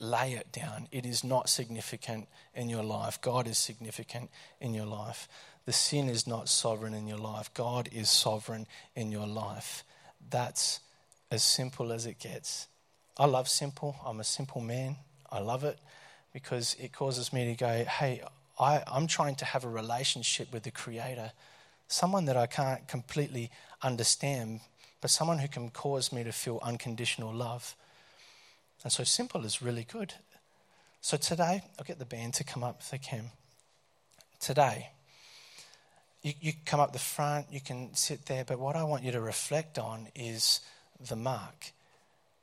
lay 0.00 0.32
it 0.34 0.52
down. 0.52 0.86
It 0.92 1.04
is 1.04 1.24
not 1.24 1.48
significant 1.48 2.28
in 2.54 2.68
your 2.68 2.84
life. 2.84 3.20
God 3.20 3.48
is 3.48 3.58
significant 3.58 4.30
in 4.60 4.72
your 4.72 4.86
life. 4.86 5.28
The 5.66 5.72
sin 5.72 6.08
is 6.08 6.24
not 6.24 6.48
sovereign 6.48 6.94
in 6.94 7.06
your 7.06 7.18
life. 7.18 7.52
God 7.52 7.88
is 7.92 8.08
sovereign 8.08 8.66
in 8.94 9.10
your 9.10 9.26
life. 9.26 9.84
That's 10.30 10.80
as 11.30 11.42
simple 11.42 11.92
as 11.92 12.06
it 12.06 12.18
gets. 12.18 12.68
I 13.16 13.26
love 13.26 13.48
simple. 13.48 13.96
I'm 14.04 14.20
a 14.20 14.24
simple 14.24 14.60
man. 14.60 14.96
I 15.30 15.40
love 15.40 15.64
it 15.64 15.78
because 16.32 16.76
it 16.78 16.92
causes 16.92 17.32
me 17.32 17.46
to 17.46 17.54
go, 17.54 17.84
hey, 17.84 18.22
I, 18.58 18.82
I'm 18.86 19.06
trying 19.06 19.34
to 19.36 19.44
have 19.44 19.64
a 19.64 19.68
relationship 19.68 20.52
with 20.52 20.62
the 20.62 20.70
Creator, 20.70 21.32
someone 21.86 22.24
that 22.26 22.36
I 22.36 22.46
can't 22.46 22.86
completely 22.88 23.50
understand, 23.82 24.60
but 25.00 25.10
someone 25.10 25.38
who 25.38 25.48
can 25.48 25.70
cause 25.70 26.12
me 26.12 26.24
to 26.24 26.32
feel 26.32 26.60
unconditional 26.62 27.32
love. 27.32 27.74
And 28.82 28.92
so 28.92 29.04
simple 29.04 29.44
is 29.44 29.62
really 29.62 29.84
good. 29.84 30.14
So 31.00 31.16
today, 31.16 31.62
I'll 31.78 31.84
get 31.84 31.98
the 31.98 32.04
band 32.04 32.34
to 32.34 32.44
come 32.44 32.64
up 32.64 32.78
if 32.80 32.90
they 32.90 32.98
can. 32.98 33.30
Today, 34.40 34.90
you, 36.22 36.32
you 36.40 36.52
come 36.64 36.80
up 36.80 36.92
the 36.92 36.98
front, 36.98 37.46
you 37.50 37.60
can 37.60 37.94
sit 37.94 38.26
there, 38.26 38.44
but 38.44 38.58
what 38.58 38.76
I 38.76 38.84
want 38.84 39.02
you 39.04 39.12
to 39.12 39.20
reflect 39.20 39.78
on 39.78 40.08
is 40.14 40.60
the 41.08 41.16
mark. 41.16 41.72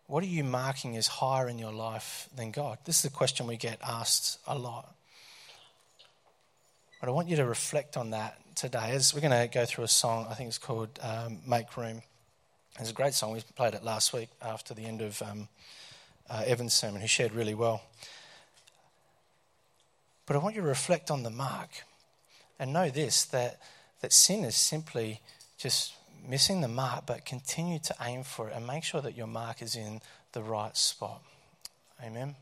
What 0.07 0.23
are 0.23 0.27
you 0.27 0.43
marking 0.43 0.95
as 0.97 1.07
higher 1.07 1.49
in 1.49 1.57
your 1.57 1.73
life 1.73 2.29
than 2.35 2.51
God? 2.51 2.77
This 2.85 2.99
is 2.99 3.05
a 3.05 3.09
question 3.09 3.47
we 3.47 3.57
get 3.57 3.79
asked 3.85 4.39
a 4.47 4.57
lot. 4.57 4.93
But 6.99 7.09
I 7.09 7.11
want 7.11 7.27
you 7.27 7.35
to 7.37 7.45
reflect 7.45 7.97
on 7.97 8.11
that 8.11 8.39
today 8.55 8.91
as 8.91 9.13
we're 9.13 9.21
going 9.21 9.31
to 9.31 9.53
go 9.53 9.65
through 9.65 9.83
a 9.83 9.89
song, 9.89 10.27
I 10.29 10.35
think 10.35 10.47
it's 10.47 10.57
called 10.57 10.99
um, 11.01 11.39
Make 11.45 11.75
Room. 11.75 12.01
It's 12.79 12.89
a 12.89 12.93
great 12.93 13.13
song. 13.13 13.31
We 13.31 13.41
played 13.55 13.73
it 13.73 13.83
last 13.83 14.13
week 14.13 14.29
after 14.41 14.73
the 14.73 14.85
end 14.85 15.01
of 15.01 15.21
um, 15.21 15.47
uh, 16.29 16.43
Evan's 16.45 16.73
sermon, 16.73 17.01
who 17.01 17.07
shared 17.07 17.33
really 17.33 17.53
well. 17.53 17.81
But 20.25 20.35
I 20.35 20.39
want 20.39 20.55
you 20.55 20.61
to 20.61 20.67
reflect 20.67 21.11
on 21.11 21.23
the 21.23 21.29
mark 21.29 21.69
and 22.59 22.73
know 22.73 22.89
this 22.89 23.25
that, 23.25 23.59
that 24.01 24.13
sin 24.13 24.43
is 24.43 24.55
simply 24.55 25.21
just 25.57 25.93
missing 26.27 26.61
the 26.61 26.67
mark, 26.67 27.05
but 27.05 27.25
continue 27.25 27.79
to 27.79 27.95
aim 28.01 28.23
for 28.23 28.49
it 28.49 28.55
and 28.55 28.65
make 28.65 28.83
sure 28.83 29.01
that 29.01 29.15
your 29.15 29.27
mark 29.27 29.61
is 29.61 29.75
in 29.75 30.01
the 30.33 30.41
right 30.41 30.75
spot. 30.75 31.21
Amen. 32.03 32.35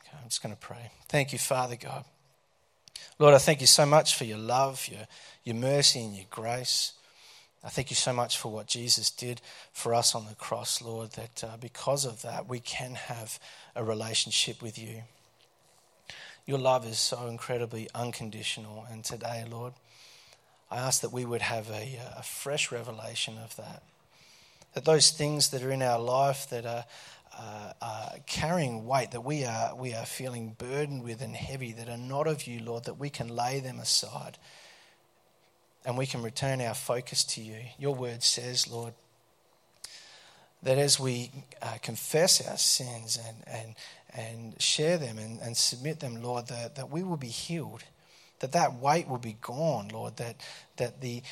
Okay, 0.00 0.16
I'm 0.22 0.28
just 0.28 0.42
going 0.42 0.54
to 0.54 0.60
pray. 0.60 0.90
Thank 1.08 1.32
you, 1.32 1.38
Father 1.38 1.76
God. 1.76 2.04
Lord, 3.18 3.34
I 3.34 3.38
thank 3.38 3.60
you 3.60 3.66
so 3.66 3.86
much 3.86 4.16
for 4.16 4.24
your 4.24 4.38
love, 4.38 4.86
your, 4.90 5.06
your 5.44 5.56
mercy, 5.56 6.00
and 6.00 6.14
your 6.14 6.26
grace. 6.30 6.92
I 7.64 7.68
thank 7.68 7.90
you 7.90 7.96
so 7.96 8.12
much 8.12 8.38
for 8.38 8.52
what 8.52 8.66
Jesus 8.66 9.10
did 9.10 9.40
for 9.72 9.94
us 9.94 10.14
on 10.14 10.26
the 10.26 10.34
cross, 10.34 10.80
Lord, 10.80 11.12
that 11.12 11.42
uh, 11.42 11.56
because 11.60 12.04
of 12.04 12.22
that, 12.22 12.48
we 12.48 12.60
can 12.60 12.94
have 12.94 13.40
a 13.74 13.82
relationship 13.82 14.62
with 14.62 14.78
you. 14.78 15.02
Your 16.46 16.58
love 16.58 16.86
is 16.86 16.98
so 16.98 17.26
incredibly 17.26 17.88
unconditional. 17.92 18.86
And 18.88 19.02
today, 19.02 19.44
Lord, 19.50 19.72
I 20.70 20.76
ask 20.76 21.00
that 21.00 21.12
we 21.12 21.24
would 21.24 21.42
have 21.42 21.68
a, 21.70 21.98
a 22.16 22.22
fresh 22.22 22.70
revelation 22.70 23.36
of 23.42 23.56
that. 23.56 23.82
That 24.74 24.84
those 24.84 25.10
things 25.10 25.50
that 25.50 25.62
are 25.62 25.72
in 25.72 25.82
our 25.82 25.98
life 25.98 26.48
that 26.50 26.64
are, 26.64 26.84
uh, 27.36 27.72
are 27.82 28.12
carrying 28.26 28.86
weight, 28.86 29.10
that 29.10 29.24
we 29.24 29.44
are, 29.44 29.74
we 29.74 29.92
are 29.92 30.06
feeling 30.06 30.54
burdened 30.56 31.02
with 31.02 31.20
and 31.20 31.34
heavy, 31.34 31.72
that 31.72 31.88
are 31.88 31.96
not 31.96 32.28
of 32.28 32.46
you, 32.46 32.62
Lord, 32.62 32.84
that 32.84 32.98
we 32.98 33.10
can 33.10 33.28
lay 33.28 33.58
them 33.58 33.80
aside 33.80 34.38
and 35.84 35.98
we 35.98 36.06
can 36.06 36.22
return 36.22 36.60
our 36.60 36.74
focus 36.74 37.24
to 37.24 37.40
you. 37.40 37.58
Your 37.78 37.94
word 37.94 38.22
says, 38.22 38.68
Lord, 38.68 38.94
that 40.62 40.78
as 40.78 40.98
we 40.98 41.30
uh, 41.62 41.78
confess 41.82 42.46
our 42.46 42.56
sins 42.56 43.18
and, 43.24 43.36
and, 43.46 43.74
and 44.16 44.60
share 44.60 44.98
them 44.98 45.18
and, 45.18 45.40
and 45.40 45.56
submit 45.56 46.00
them, 46.00 46.22
Lord, 46.22 46.48
that, 46.48 46.76
that 46.76 46.90
we 46.90 47.02
will 47.02 47.16
be 47.16 47.28
healed, 47.28 47.82
that 48.40 48.52
that 48.52 48.80
weight 48.80 49.08
will 49.08 49.18
be 49.18 49.36
gone, 49.40 49.88
Lord, 49.92 50.16
that, 50.16 50.36
that 50.76 51.00
the, 51.00 51.22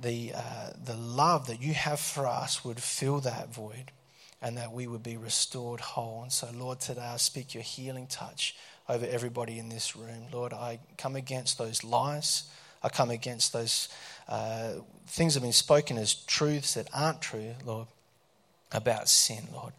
the, 0.00 0.32
uh, 0.34 0.70
the 0.84 0.96
love 0.96 1.46
that 1.46 1.62
you 1.62 1.74
have 1.74 2.00
for 2.00 2.26
us 2.26 2.64
would 2.64 2.80
fill 2.80 3.20
that 3.20 3.54
void 3.54 3.92
and 4.40 4.56
that 4.56 4.72
we 4.72 4.86
would 4.86 5.02
be 5.02 5.16
restored 5.16 5.80
whole. 5.80 6.22
And 6.22 6.32
so, 6.32 6.48
Lord, 6.52 6.80
today 6.80 7.00
I 7.00 7.16
speak 7.16 7.54
your 7.54 7.62
healing 7.62 8.06
touch 8.08 8.56
over 8.88 9.06
everybody 9.06 9.58
in 9.58 9.68
this 9.68 9.94
room. 9.94 10.26
Lord, 10.32 10.52
I 10.52 10.80
come 10.98 11.14
against 11.14 11.58
those 11.58 11.84
lies 11.84 12.44
I 12.82 12.88
come 12.88 13.10
against 13.10 13.52
those 13.52 13.88
uh, 14.28 14.72
things 15.06 15.34
that 15.34 15.40
have 15.40 15.44
been 15.44 15.52
spoken 15.52 15.96
as 15.98 16.14
truths 16.14 16.74
that 16.74 16.88
aren't 16.92 17.22
true, 17.22 17.54
Lord, 17.64 17.86
about 18.72 19.08
sin, 19.08 19.46
Lord. 19.52 19.72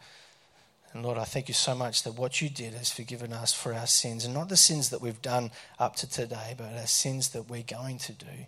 And 0.94 1.04
Lord, 1.04 1.18
I 1.18 1.24
thank 1.24 1.48
you 1.48 1.56
so 1.56 1.74
much 1.74 2.04
that 2.04 2.14
what 2.14 2.40
you 2.40 2.50
did 2.50 2.74
has 2.76 2.92
forgiven 2.92 3.34
us 3.34 3.52
for 3.52 3.74
our 3.74 3.88
sins, 3.88 4.26
and 4.26 4.34
not 4.34 4.50
the 4.50 4.58
sins 4.58 4.90
that 4.90 5.02
we've 5.02 5.22
done 5.22 5.50
up 5.80 5.96
to 5.98 6.10
today, 6.10 6.54
but 6.56 6.72
our 6.74 6.86
sins 6.86 7.30
that 7.30 7.50
we're 7.50 7.64
going 7.64 7.98
to 8.00 8.14
do. 8.14 8.46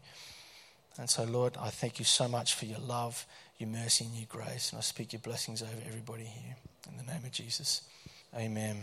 And 0.98 1.10
so, 1.10 1.24
Lord, 1.24 1.58
I 1.60 1.70
thank 1.70 1.98
you 1.98 2.06
so 2.06 2.28
much 2.28 2.54
for 2.54 2.66
your 2.66 2.80
love, 2.80 3.26
your 3.58 3.70
mercy, 3.70 4.06
and 4.06 4.14
your 4.14 4.28
grace. 4.30 4.72
And 4.72 4.78
I 4.78 4.82
speak 4.82 5.12
your 5.12 5.22
blessings 5.22 5.62
over 5.62 5.72
everybody 5.88 6.24
here. 6.24 6.56
In 6.90 6.98
the 6.98 7.12
name 7.12 7.24
of 7.26 7.32
Jesus. 7.32 7.82
Amen. 8.36 8.78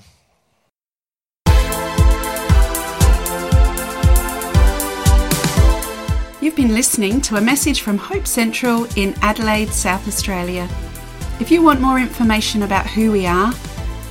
You've 6.40 6.56
been 6.56 6.74
listening 6.74 7.20
to 7.22 7.36
a 7.36 7.40
message 7.40 7.82
from 7.82 7.96
Hope 7.96 8.26
Central 8.26 8.86
in 8.96 9.14
Adelaide, 9.22 9.68
South 9.68 10.08
Australia. 10.08 10.68
If 11.42 11.50
you 11.50 11.60
want 11.60 11.80
more 11.80 11.98
information 11.98 12.62
about 12.62 12.86
who 12.86 13.10
we 13.10 13.26
are, 13.26 13.50